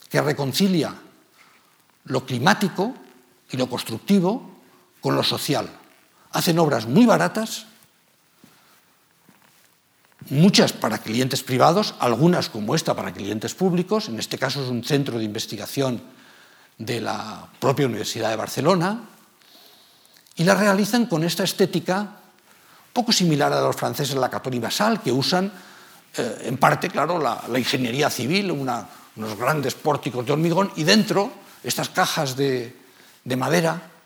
[0.07, 0.93] que reconcilia
[2.05, 2.93] lo climático
[3.49, 4.61] y lo constructivo
[5.01, 5.67] con lo social.
[6.38, 7.65] Hacen obras muy baratas,
[10.29, 14.83] muchas para clientes privados, algunas como esta para clientes públicos, en este caso es un
[14.83, 15.99] centro de investigación
[16.77, 19.01] de la propia Universidad de Barcelona,
[20.35, 22.17] y la realizan con esta estética
[22.93, 25.51] poco similar a los franceses la Caton Basal, que usan
[26.17, 31.31] eh, en parte, claro, la, ingeniería civil, unos grandes pórticos de hormigón, y dentro
[31.63, 32.75] estas cajas de
[33.25, 33.96] madera,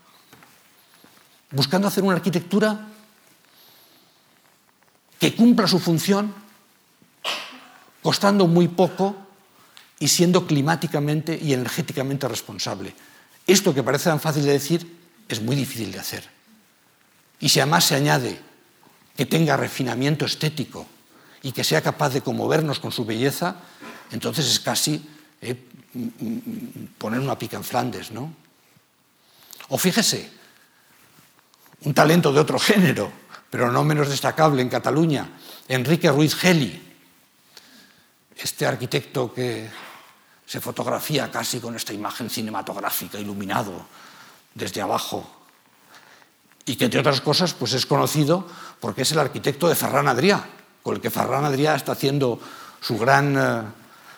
[1.52, 2.88] buscando hacer una arquitectura
[5.20, 6.34] que cumpla su función,
[8.02, 9.16] costando muy poco
[9.99, 12.95] y siendo climáticamente y energéticamente responsable.
[13.45, 16.28] Esto que parece tan fácil de decir es muy difícil de hacer.
[17.39, 18.39] Y si además se añade
[19.16, 20.88] que tenga refinamiento estético
[21.43, 23.58] y que sea capaz de conmovernos con su belleza,
[24.12, 25.08] entonces es casi
[25.41, 25.56] eh,
[26.97, 28.34] poner una pica en Flandes, ¿no?
[29.70, 30.40] O fíjese,
[31.82, 33.11] un talento de otro género,
[33.49, 35.29] pero no menos destacable en Cataluña,
[35.67, 36.82] Enrique Ruiz Geli,
[38.38, 39.69] este arquitecto que
[40.45, 43.86] se fotografía casi con esta imagen cinematográfica, iluminado
[44.53, 45.25] desde abajo,
[46.65, 48.47] y que entre otras cosas pues es conocido
[48.79, 50.43] porque es el arquitecto de Ferran Adrià,
[50.84, 52.39] con el que Ferran Adrià está haciendo
[52.82, 53.63] su gran, eh,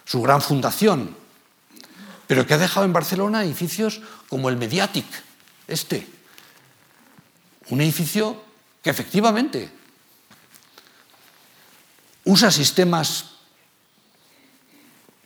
[0.05, 1.16] su gran fundación,
[2.28, 5.05] pero que ha dejado en Barcelona edificios como el Mediatic,
[5.68, 6.07] este,
[7.70, 8.41] un edificio
[8.82, 9.70] que efectivamente
[12.26, 13.32] usa sistemas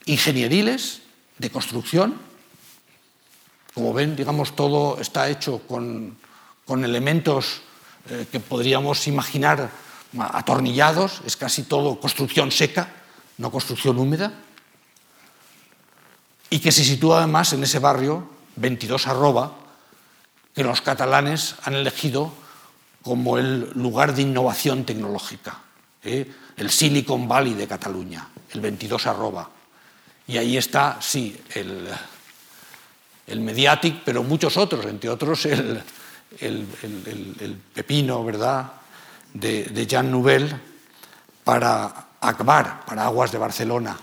[0.06, 1.02] ingenieriles
[1.38, 2.16] de construcción.
[3.74, 6.18] Como ven, digamos, todo está hecho con,
[6.68, 7.62] elementos
[8.10, 9.70] eh, que podríamos imaginar
[10.18, 12.90] atornillados, es casi todo construcción seca,
[13.38, 14.34] no construcción húmeda,
[16.50, 19.67] y que se sitúa además en ese barrio 22 arroba
[20.58, 22.34] que los catalanes han elegido
[23.04, 25.60] como el lugar de innovación tecnológica,
[26.04, 26.26] ¿eh?
[26.58, 29.48] el Silicon Valley de Cataluña, el 22 arroba.
[30.26, 31.88] Y ahí está, sí, el,
[33.28, 35.80] el Mediatic, pero muchos otros, entre otros el,
[36.40, 38.72] el, pepino, ¿verdad?,
[39.36, 40.60] de, de Jean Nouvel
[41.44, 43.96] para Akbar, para Aguas de Barcelona.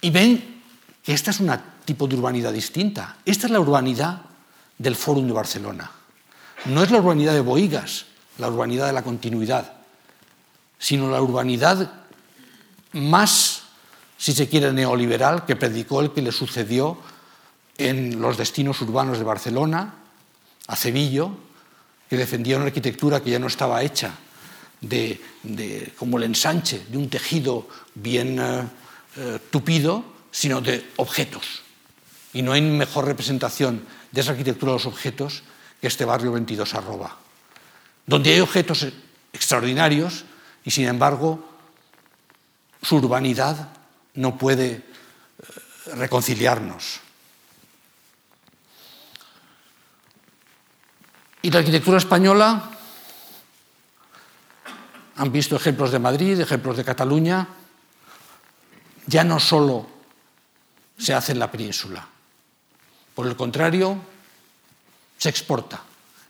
[0.00, 0.60] Y ven
[1.04, 3.18] que esta es un tipo de urbanidad distinta.
[3.24, 4.33] Esta es la urbanidad
[4.78, 5.90] del Fórum de Barcelona.
[6.66, 8.06] No es la urbanidad de Boigas,
[8.38, 9.72] la urbanidad de la continuidad,
[10.78, 11.92] sino la urbanidad
[12.92, 13.62] más,
[14.16, 16.98] si se quiere, neoliberal que predicó el que le sucedió
[17.76, 19.94] en los destinos urbanos de Barcelona,
[20.66, 21.30] a Cebillo,
[22.08, 24.14] que defendía una arquitectura que ya no estaba hecha
[24.80, 25.20] de,
[25.98, 28.62] como el ensanche de un tejido bien eh,
[29.16, 31.63] eh, tupido, sino de objetos.
[32.34, 35.42] Y no hay mejor representación de esa arquitectura de los objetos
[35.80, 37.16] que este barrio 22 arroba,
[38.06, 38.86] donde hay objetos
[39.32, 40.24] extraordinarios
[40.64, 41.44] y sin embargo
[42.82, 43.68] su urbanidad
[44.14, 44.82] no puede eh,
[45.94, 47.00] reconciliarnos.
[51.42, 52.70] Y la arquitectura española,
[55.16, 57.46] han visto ejemplos de Madrid, ejemplos de Cataluña,
[59.06, 59.86] ya no solo
[60.96, 62.13] se hace en la península.
[63.14, 63.98] Por el contrario,
[65.18, 65.80] se exporta.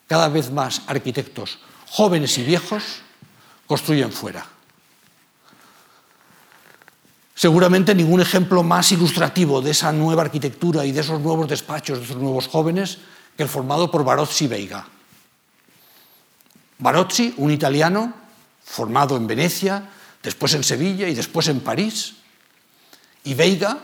[0.06, 1.58] Cada vez más arquitectos
[1.90, 2.82] jóvenes y viejos
[3.66, 4.46] construyen fuera.
[7.34, 12.04] Seguramente ningún ejemplo más ilustrativo de esa nueva arquitectura y de esos nuevos despachos, de
[12.04, 12.98] esos nuevos jóvenes,
[13.36, 14.86] que el formado por Barozzi Veiga.
[16.78, 18.14] Barozzi, un italiano
[18.62, 19.90] formado en Venecia,
[20.22, 22.14] después en Sevilla y después en París.
[23.24, 23.78] Y Veiga,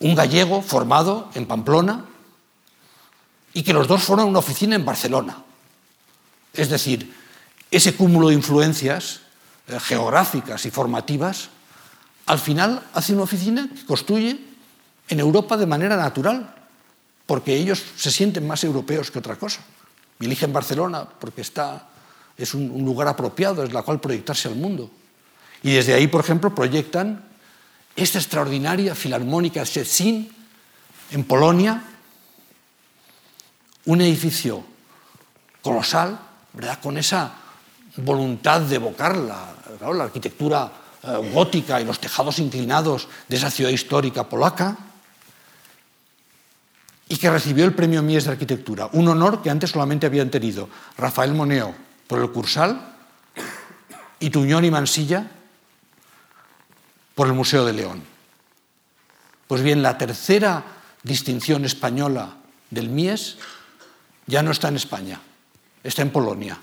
[0.00, 2.04] un gallego formado en Pamplona,
[3.52, 5.42] y que los dos fueron una oficina en Barcelona.
[6.52, 7.14] Es decir,
[7.70, 9.20] ese cúmulo de influencias
[9.68, 11.48] eh, geográficas y formativas,
[12.26, 14.38] al final hace una oficina que construye
[15.08, 16.54] en Europa de manera natural,
[17.26, 19.60] porque ellos se sienten más europeos que otra cosa.
[20.18, 21.88] Y eligen Barcelona porque está,
[22.36, 24.90] es un, lugar apropiado desde el cual proyectarse al mundo.
[25.62, 27.24] Y desde ahí, por ejemplo, proyectan
[28.02, 30.32] esta extraordinaria filarmónica Szczecin
[31.10, 31.84] en Polonia,
[33.84, 34.64] un edificio
[35.60, 36.18] colosal,
[36.54, 36.80] ¿verdad?
[36.80, 37.32] con esa
[37.96, 39.52] voluntad de evocar la,
[40.02, 40.72] arquitectura
[41.02, 44.76] eh, gótica y los tejados inclinados de esa ciudad histórica polaca,
[47.08, 50.68] y que recibió el premio Mies de Arquitectura, un honor que antes solamente habían tenido
[50.96, 51.74] Rafael Moneo
[52.06, 52.94] por el Cursal
[54.20, 55.26] y Tuñón y Mansilla
[57.14, 58.02] por el Museo de León.
[59.46, 60.64] Pues bien, la tercera
[61.02, 62.36] distinción española
[62.70, 63.36] del Mies
[64.26, 65.20] ya no está en España,
[65.82, 66.58] está en Polonia.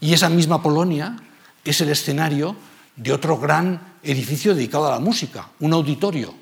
[0.00, 1.16] Y esa misma Polonia
[1.64, 2.56] es el escenario
[2.96, 6.34] de otro gran edificio dedicado a la música, un auditorio.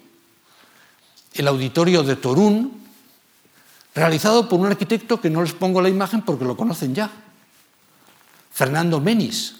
[1.35, 2.83] El auditorio de Torún,
[3.95, 7.11] realizado por un arquitecto que no les pongo la imagen porque lo conocen ya,
[8.51, 9.58] Fernando Menis,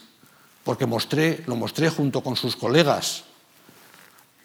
[0.69, 3.23] porque mostré, lo mostré junto con sus colegas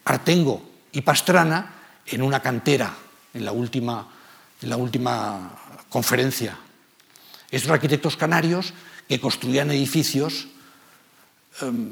[0.07, 1.75] Artengo y Pastrana
[2.07, 2.97] en una cantera,
[3.35, 4.09] en la última,
[4.62, 5.53] en la última
[5.91, 6.57] conferencia.
[7.51, 8.72] Estos arquitectos canarios
[9.07, 10.49] que construían edificios
[11.61, 11.91] um,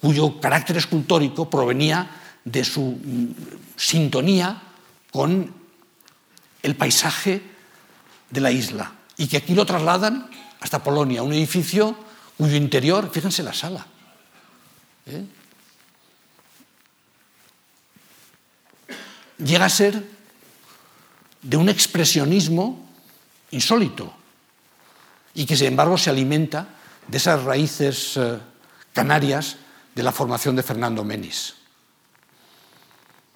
[0.00, 2.10] cuyo carácter escultórico provenía
[2.44, 3.28] de su mm,
[3.76, 4.60] sintonía
[5.12, 5.54] con
[6.64, 7.42] el paisaje
[8.28, 10.28] de la isla y que aquí lo trasladan
[10.58, 12.03] hasta Polonia, un edificio
[12.36, 13.86] cuyo interior, fíjense la sala,
[15.06, 15.24] ¿eh?
[19.38, 20.02] llega a ser
[21.42, 22.88] de un expresionismo
[23.50, 24.12] insólito
[25.34, 26.68] y que sin embargo se alimenta
[27.06, 28.38] de esas raíces eh,
[28.92, 29.56] canarias
[29.94, 31.54] de la formación de Fernando Menis.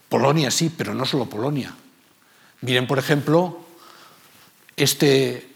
[0.08, 1.74] Polonia sí, pero no solo Polonia.
[2.62, 3.60] Miren, por ejemplo,
[4.76, 5.47] este,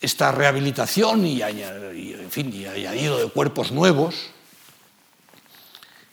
[0.00, 4.14] esta rehabilitación y, en añadido de cuerpos nuevos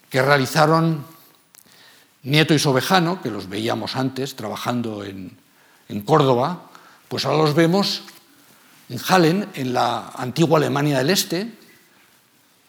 [0.10, 1.06] que realizaron
[2.24, 5.38] Nieto y Sobejano, que los veíamos antes trabajando en,
[6.04, 6.72] Córdoba,
[7.08, 8.02] pues ahora los vemos
[8.90, 11.54] en Hallen, en la antigua Alemania del Este,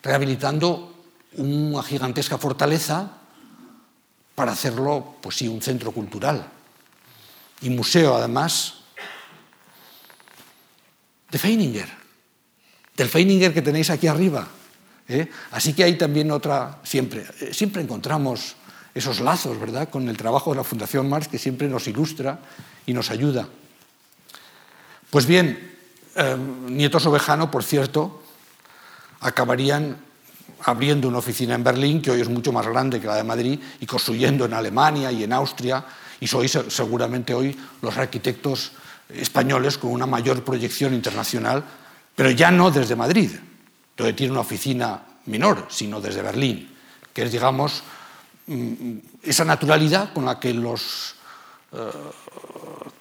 [0.03, 0.95] rehabilitando
[1.37, 3.11] una gigantesca fortaleza
[4.35, 6.47] para hacerlo, pues sí, un centro cultural
[7.63, 8.75] y museo, además,
[11.31, 11.89] de Feininger,
[12.97, 14.47] del Feininger que tenéis aquí arriba.
[15.09, 15.29] ¿eh?
[15.51, 18.57] Así que hay también otra, siempre, eh, siempre encontramos
[18.95, 22.41] esos lazos, ¿verdad?, con el trabajo de la Fundación Marx que siempre nos ilustra
[22.87, 23.47] y nos ayuda.
[25.11, 25.77] Pues bien,
[26.15, 28.23] em, Nietos Ovejano, por cierto,
[29.21, 29.99] acabarían
[30.65, 33.61] abriendo una oficina en Berlín, que hoy es mucho más grande que la de Madrid,
[33.81, 35.85] y construyendo en Alemania y en Austria,
[36.19, 38.73] y sois seguramente hoy los arquitectos
[39.09, 41.65] españoles con una mayor proyección internacional,
[42.15, 43.31] pero ya no desde Madrid,
[43.97, 46.75] donde tiene una oficina menor, sino desde Berlín,
[47.13, 47.83] que es, digamos,
[48.47, 51.17] Mm, esa naturalidad con la que los
[51.73, 51.77] eh,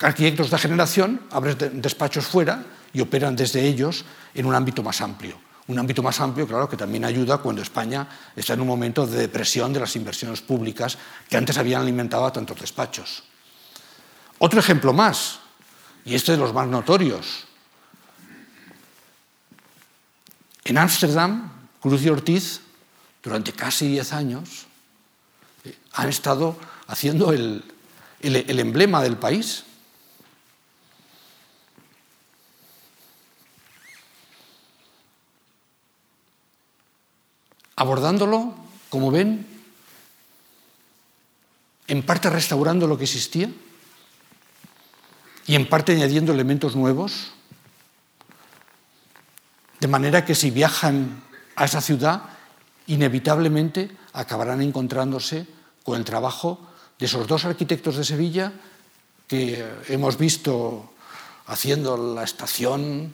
[0.01, 5.38] arquitectos de generación abren despachos fuera y operan desde ellos en un ámbito más amplio.
[5.68, 9.20] Un ámbito más amplio, claro, que también ayuda cuando España está en un momento de
[9.20, 10.97] depresión de las inversiones públicas
[11.30, 13.24] que antes habían alimentado a tantos despachos.
[14.39, 15.39] Otro ejemplo más,
[16.06, 17.45] y este de los más notorios.
[20.64, 21.51] En Ámsterdam,
[21.82, 22.62] Cruz y Ortiz,
[23.24, 24.68] durante casi diez años,
[25.93, 27.64] han estado haciendo el,
[28.22, 29.64] emblema del país.
[37.78, 38.56] abordándolo,
[38.88, 39.45] como ven,
[41.88, 43.49] en parte restaurando lo que existía
[45.47, 47.31] y en parte añadiendo elementos nuevos,
[49.79, 51.21] de manera que si viajan
[51.55, 52.23] a esa ciudad,
[52.87, 55.47] inevitablemente acabarán encontrándose
[55.83, 56.59] con el trabajo
[56.97, 58.53] de esos dos arquitectos de Sevilla
[59.27, 60.91] que hemos visto
[61.47, 63.13] haciendo la estación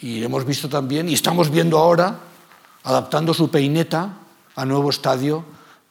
[0.00, 2.18] y hemos visto también, y estamos viendo ahora,
[2.84, 4.18] adaptando su peineta
[4.54, 5.44] al nuevo estadio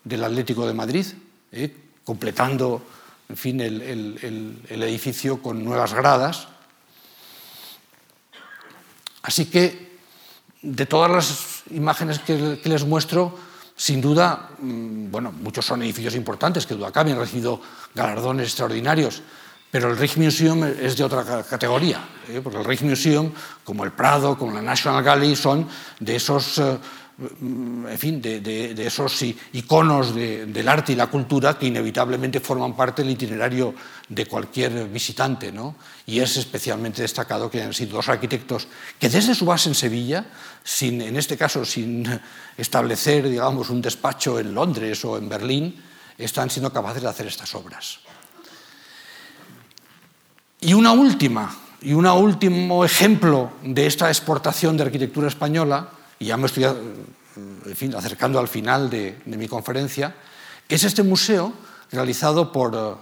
[0.04, 1.06] del Atlético de Madrid,
[1.52, 1.76] ¿eh?
[2.04, 2.82] completando
[3.30, 6.48] en fin, el, edificio con nuevas gradas.
[9.24, 10.00] Así que,
[10.62, 13.38] de todas las imágenes que les muestro,
[13.76, 17.62] sin duda, mm, bueno, muchos son edificios importantes que duda cabe, han recibido
[17.94, 19.22] galardones extraordinarios,
[19.70, 22.00] pero el Rijksmuseum es de otra categoría,
[22.30, 22.40] ¿eh?
[22.42, 23.32] porque el Rijksmuseum,
[23.66, 25.68] como el Prado, como la National Gallery, son
[26.00, 26.78] de esos eh,
[27.18, 29.22] en fin, de, esos
[29.54, 33.74] iconos del arte y la cultura que inevitablemente forman parte del itinerario
[34.10, 35.52] de cualquier visitante.
[35.52, 35.76] ¿no?
[36.06, 38.68] Y es especialmente destacado que hayan sido dos arquitectos
[39.00, 40.26] que desde su base en Sevilla,
[40.64, 42.06] sin, en este caso sin
[42.58, 45.82] establecer digamos, un despacho en Londres o en Berlín,
[46.18, 48.00] están siendo capaces de hacer estas obras.
[50.60, 55.90] Y una última, y un último ejemplo de esta exportación de arquitectura española,
[56.20, 56.66] y ya me estoy
[57.76, 60.16] fin, acercando al final de, mi conferencia,
[60.68, 61.54] es este museo
[61.92, 63.00] realizado por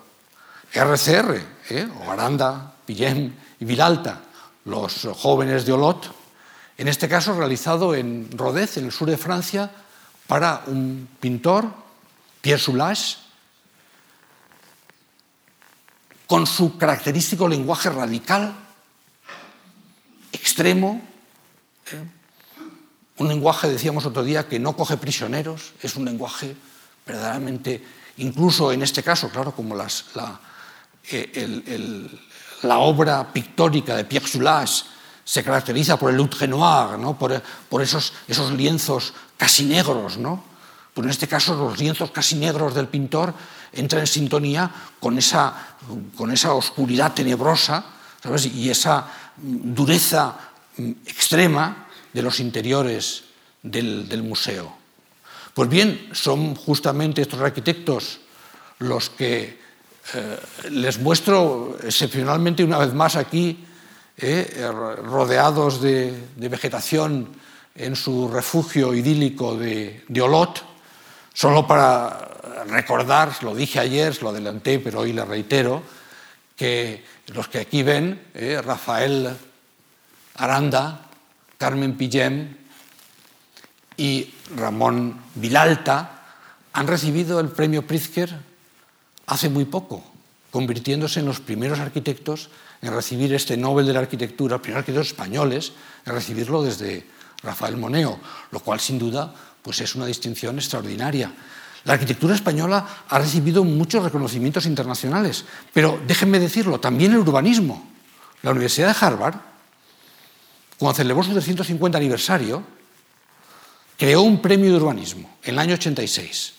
[0.73, 1.87] RCR, ¿eh?
[2.07, 4.21] Aranda, Pillem y Vilalta,
[4.65, 6.11] los jóvenes de Olot,
[6.77, 9.71] en este caso realizado en Rodez, en el sur de Francia,
[10.27, 11.65] para un pintor,
[12.41, 13.19] Pierre Soulages,
[16.25, 18.55] con su característico lenguaje radical,
[20.31, 21.01] extremo,
[21.91, 22.22] ¿eh?
[23.17, 26.55] Un lenguaje, decíamos otro día, que no coge prisioneros, es un lenguaje
[27.05, 27.83] verdaderamente,
[28.17, 29.75] incluso en este caso, claro, como
[31.11, 32.09] eh,
[32.63, 34.85] la obra pictórica de Pierre Soulages
[35.23, 37.17] se caracteriza por el outre noir, ¿no?
[37.17, 37.31] por,
[37.81, 38.13] esos,
[38.55, 40.17] lienzos casi negros.
[40.17, 40.43] ¿no?
[40.93, 43.33] Pues en este caso los lienzos casi negros del pintor
[43.71, 45.75] entran en sintonía con esa,
[46.53, 47.85] oscuridad tenebrosa
[48.53, 49.07] y esa
[49.37, 50.35] dureza
[51.05, 51.82] extrema
[52.13, 53.23] de los interiores
[53.61, 54.75] del, del museo.
[55.53, 58.19] Pues bien, son justamente estos arquitectos
[58.79, 59.59] los que
[60.13, 60.37] eh,
[60.69, 63.63] les muestro excepcionalmente una vez más aquí,
[64.17, 64.69] eh,
[65.03, 67.29] rodeados de, vegetación
[67.75, 70.63] en su refugio idílico de, Olot,
[71.33, 72.29] solo para
[72.67, 75.81] recordar, lo dije ayer, lo adelanté, pero hoy le reitero,
[76.55, 79.35] que los que aquí ven, eh, Rafael
[80.35, 81.02] Aranda,
[81.63, 82.57] Carmen Pillem
[83.95, 86.25] y Ramón Vilalta,
[86.73, 88.35] han recibido el premio Pritzker
[89.27, 90.03] hace muy poco,
[90.51, 92.49] convirtiéndose en los primeros arquitectos
[92.81, 95.71] en recibir este Nobel de la Arquitectura, primeros arquitectos españoles
[96.05, 97.07] en recibirlo desde
[97.43, 98.19] Rafael Moneo,
[98.51, 101.31] lo cual sin duda pues es una distinción extraordinaria.
[101.85, 107.89] La arquitectura española ha recibido muchos reconocimientos internacionales, pero déjenme decirlo, también el urbanismo.
[108.41, 109.52] La Universidad de Harvard,
[110.77, 112.63] cuando celebró su 350 aniversario,
[113.97, 116.53] creó un premio de urbanismo en el año 86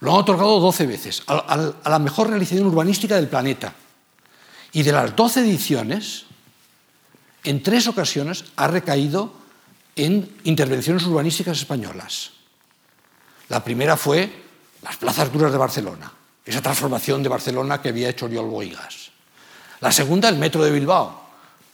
[0.00, 3.72] lo han otorgado 12 veces a, la mejor realización urbanística del planeta.
[4.72, 6.26] Y de las 12 ediciones,
[7.44, 9.32] en tres ocasiones ha recaído
[9.94, 12.32] en intervenciones urbanísticas españolas.
[13.48, 14.30] La primera fue
[14.82, 16.12] las plazas duras de Barcelona,
[16.44, 19.10] esa transformación de Barcelona que había hecho Oriol Boigas.
[19.80, 21.25] La segunda, el metro de Bilbao,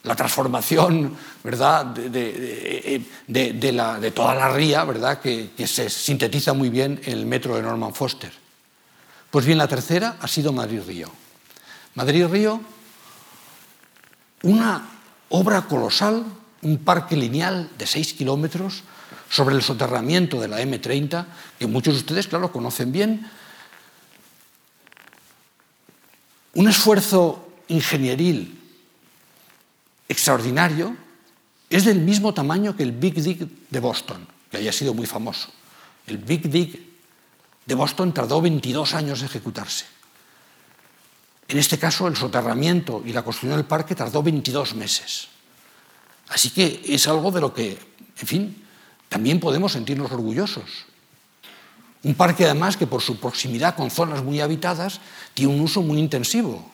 [0.05, 1.87] la transformación ¿verdad?
[1.87, 3.03] De,
[4.15, 5.21] toda la ría ¿verdad?
[5.21, 8.33] Que, se sintetiza muy bien en el metro de Norman Foster.
[9.31, 11.11] Pues bien, la tercera ha sido Madrid-Río.
[11.95, 12.61] Madrid-Río,
[14.43, 14.89] una
[15.31, 16.25] obra colosal,
[16.63, 18.83] un parque lineal de 6 kilómetros
[19.31, 21.27] sobre el soterramiento de la M30,
[21.59, 23.31] que muchos de ustedes, claro, conocen bien.
[26.53, 28.62] Un esfuerzo ingenieril
[30.13, 30.97] extraordinario,
[31.69, 35.49] es del mismo tamaño que el Big Dig de Boston, que haya sido muy famoso.
[36.07, 36.79] El Big Dig
[37.65, 39.87] de Boston tardó 22 años en ejecutarse.
[41.49, 45.29] En este caso, el soterramiento y la construcción del parque tardó 22 meses.
[46.29, 47.79] Así que es algo de lo que,
[48.19, 48.65] en fin,
[49.09, 50.87] también podemos sentirnos orgullosos.
[52.03, 55.01] Un parque, además, que por su proximidad con zonas muy habitadas,
[55.35, 56.71] tiene un uso muy intensivo,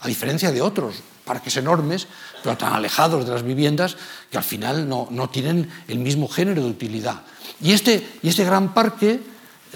[0.00, 2.08] a diferencia de otros parques enormes,
[2.42, 3.96] pero tan alejados de las viviendas
[4.30, 7.22] que al final no, tienen el mismo género de utilidad.
[7.60, 9.20] Y este, y este gran parque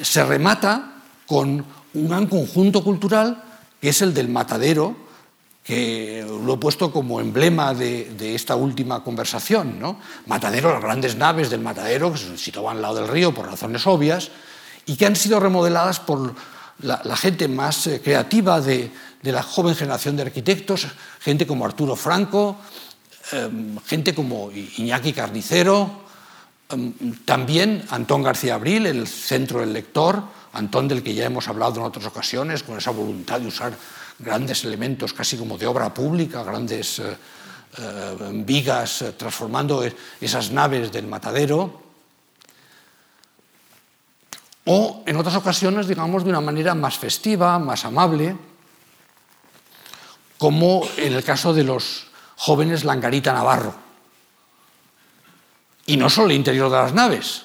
[0.03, 1.65] se remata con
[1.95, 3.43] un gran conjunto cultural
[3.81, 4.97] que es el del matadero,
[5.63, 9.79] que lo he puesto como emblema de, esta última conversación.
[9.79, 9.99] ¿no?
[10.27, 13.87] Matadero, las grandes naves del matadero, que se situaban al lado del río por razones
[13.87, 14.31] obvias,
[14.87, 16.35] y que han sido remodeladas por
[16.81, 18.93] la gente más eh, creativa de,
[19.23, 20.87] de la joven generación de arquitectos,
[21.21, 22.57] gente como Arturo Franco,
[23.33, 26.05] em, gente como Iñaki Carnicero,
[26.71, 26.93] em,
[27.25, 30.23] también Antón García Abril, el centro del lector,
[30.53, 33.73] Antón del que ya hemos hablado en otras ocasiones, con esa voluntad de usar
[34.19, 37.17] grandes elementos casi como de obra pública, grandes eh,
[37.79, 39.85] eh, vigas, eh, transformando
[40.21, 41.83] esas naves del matadero.
[44.65, 48.37] O en otras ocasiones, digamos, de una manera más festiva, más amable,
[50.39, 52.07] como en el caso de los
[52.37, 53.75] jóvenes Langarita Navarro.
[55.87, 57.43] Y no solo el interior de las naves,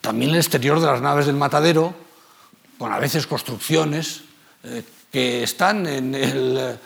[0.00, 1.94] también el exterior de las naves del matadero,
[2.78, 4.22] con a veces construcciones
[4.64, 4.82] eh,
[5.12, 6.78] que están en, el,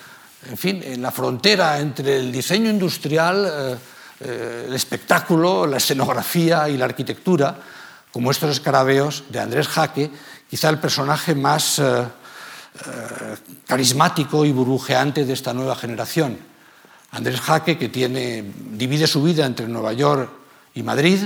[0.48, 3.77] en, fin, en la frontera entre el diseño industrial, eh,
[4.20, 7.56] eh, el espectáculo, la escenografía y la arquitectura,
[8.12, 10.11] como estos escarabeos de Andrés Jaque,
[10.48, 12.06] quizá el personaje más eh,
[13.66, 16.38] carismático y burbujeante de esta nueva generación.
[17.12, 20.30] Andrés Jaque, que divide su vida entre Nueva York
[20.74, 21.20] y Madrid,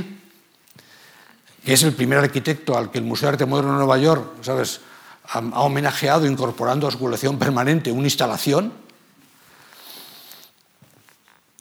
[1.65, 4.43] que es el primer arquitecto al que el Museo de Arte Moderno de Nueva York,
[4.43, 4.81] ¿sabes?,
[5.31, 8.73] ha, ha homenajeado incorporando a su colección permanente una instalación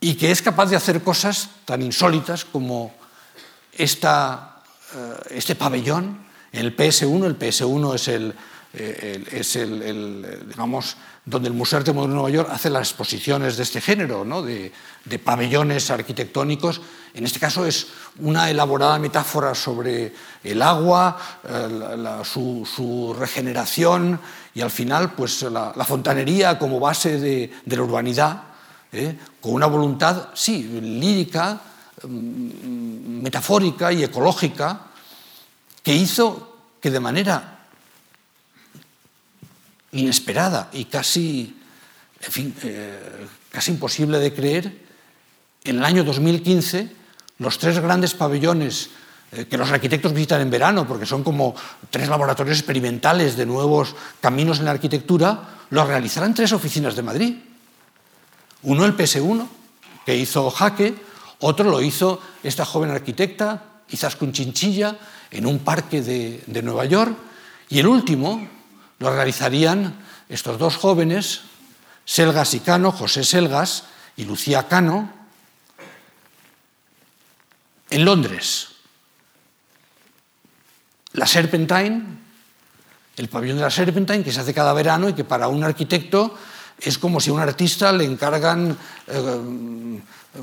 [0.00, 2.94] y que es capaz de hacer cosas tan insólitas como
[3.72, 4.62] esta,
[4.94, 7.26] eh, este pabellón el PS1.
[7.26, 8.34] El PS1 es el,
[8.78, 13.56] eh, es el, digamos, donde el Museo de Moderno de Nueva York hace las exposiciones
[13.56, 14.42] de este género, ¿no?
[14.42, 14.72] de,
[15.24, 16.80] pabellones arquitectónicos.
[17.14, 17.88] En este caso es
[18.18, 20.12] una elaborada metáfora sobre
[20.44, 24.20] el agua, eh, su, regeneración
[24.54, 28.42] y al final pues, la, fontanería como base de, de la urbanidad
[28.92, 29.18] ¿eh?
[29.40, 31.60] con una voluntad, sí, lírica,
[32.02, 34.80] mm, metafórica y ecológica,
[35.82, 37.57] que hizo que de manera
[39.92, 41.56] inesperada y casi,
[42.20, 44.88] en fin, eh, casi imposible de creer,
[45.64, 46.90] en el año 2015
[47.38, 48.90] los tres grandes pabellones
[49.30, 51.54] eh, que los arquitectos visitan en verano, porque son como
[51.90, 57.36] tres laboratorios experimentales de nuevos caminos en la arquitectura, los realizarán tres oficinas de Madrid.
[58.62, 59.46] Uno el PS1,
[60.06, 60.94] que hizo Jaque,
[61.40, 64.96] otro lo hizo esta joven arquitecta, Izaskun Chinchilla,
[65.30, 67.14] en un parque de, de Nueva York,
[67.68, 68.48] y el último
[68.98, 69.94] lo realizarían
[70.28, 71.42] estos dos jóvenes,
[72.04, 73.84] Selgas y Cano, José Selgas
[74.16, 75.12] y Lucía Cano,
[77.90, 78.68] en Londres.
[81.12, 82.02] La Serpentine,
[83.16, 86.36] el pabellón de la Serpentine, que se hace cada verano y que para un arquitecto
[86.80, 88.76] es como si a un artista le encargan
[89.06, 90.00] eh,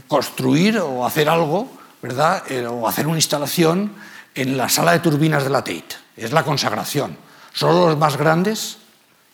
[0.08, 1.72] construir o hacer algo,
[2.02, 2.44] ¿verdad?
[2.52, 3.94] Eh, o hacer una instalación
[4.34, 5.96] en la sala de turbinas de la Tate.
[6.18, 7.25] Es la consagración.
[7.56, 8.78] Solo los más grandes,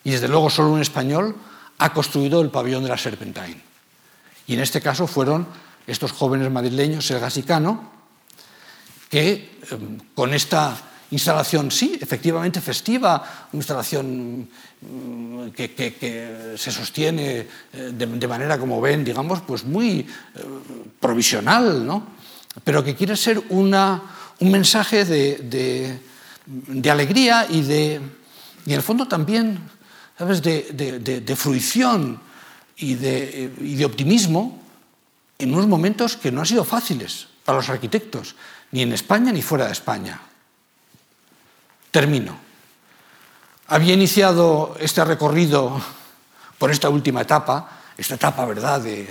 [0.04, 1.34] y desde luego solo un español,
[1.78, 3.60] ha construido el pabellón de la Serpentine.
[4.46, 5.46] Y en este caso fueron
[5.86, 7.90] estos jóvenes madrileños, Sergas y Cano,
[9.10, 9.50] que eh,
[10.14, 10.76] con esta
[11.10, 14.48] instalación, sí, efectivamente festiva, una instalación
[14.80, 20.06] mm, que, se sostiene eh, de, manera, como ven, digamos, pues muy eh,
[21.00, 22.06] provisional, ¿no?
[22.64, 24.02] pero que quiere ser una,
[24.40, 25.98] un mensaje de,
[26.46, 28.00] de alegría y, de,
[28.66, 29.58] y, en el fondo, también,
[30.18, 32.20] ¿sabes?, de, fruición
[32.76, 34.60] y de, y de optimismo
[35.38, 38.36] en unos momentos que no han sido fáciles para los arquitectos,
[38.70, 40.20] ni en España ni fuera de España.
[41.90, 42.36] Termino.
[43.66, 45.80] Había iniciado este recorrido
[46.58, 49.08] por esta última etapa, esta etapa, ¿verdad?, de,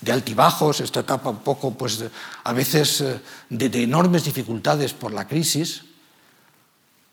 [0.00, 2.10] de altibajos, esta etapa un poco, pues, de,
[2.44, 3.20] a veces eh,
[3.50, 5.84] de, de, enormes dificultades por la crisis,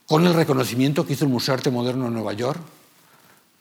[0.06, 2.60] con el reconocimiento que hizo el Museo de Arte Moderno de Nueva York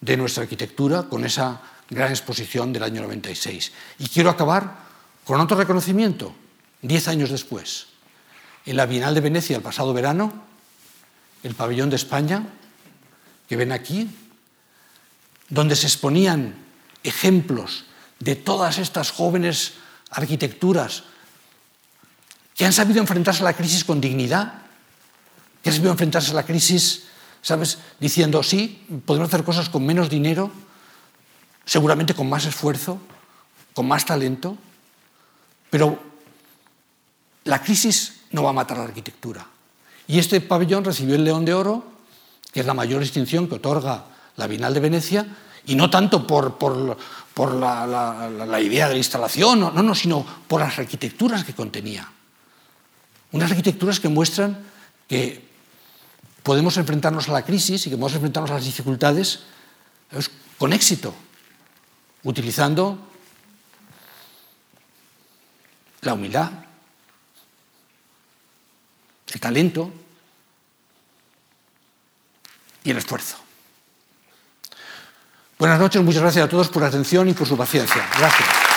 [0.01, 3.71] de nuestra arquitectura, con esa gran exposición del año 96.
[3.99, 4.77] Y quiero acabar
[5.23, 6.35] con otro reconocimiento,
[6.81, 7.87] diez años después.
[8.65, 10.31] En la Bienal de Venecia, el pasado verano,
[11.43, 12.45] el pabellón de España,
[13.47, 14.09] que ven aquí,
[15.49, 16.55] donde se exponían
[17.03, 17.85] ejemplos
[18.19, 19.73] de todas estas jóvenes
[20.09, 21.03] arquitecturas
[22.55, 24.64] que han sabido enfrentarse a la crisis con dignidad,
[25.65, 27.05] que han sabido enfrentarse a la crisis,
[27.41, 27.79] ¿sabes?
[27.99, 30.51] Diciendo, sí, podemos hacer cosas con menos dinero,
[31.65, 32.99] seguramente con más esfuerzo,
[33.73, 34.55] con más talento,
[35.71, 35.97] pero
[37.45, 39.43] la crisis no va a matar la arquitectura.
[40.07, 41.83] Y este pabellón recibió el León de Oro,
[42.51, 44.05] que es la mayor distinción que otorga
[44.35, 45.25] la Bienal de Venecia,
[45.65, 46.95] y no tanto por, por,
[47.33, 52.07] por la, idea de la instalación, no, no, sino por las arquitecturas que contenía.
[53.31, 54.59] Unas arquitecturas que muestran
[55.07, 55.44] que
[56.45, 59.39] podemos enfrentarnos a la crisis y que podemos enfrentarnos a las dificultades
[60.59, 61.11] con éxito,
[62.23, 62.99] utilizando
[66.01, 66.51] la humildad,
[69.33, 69.91] el talento
[72.83, 73.37] y el esfuerzo.
[75.57, 78.07] Buenas noches, muchas gracias a todos por la atención y por su paciencia.
[78.19, 78.74] Gracias.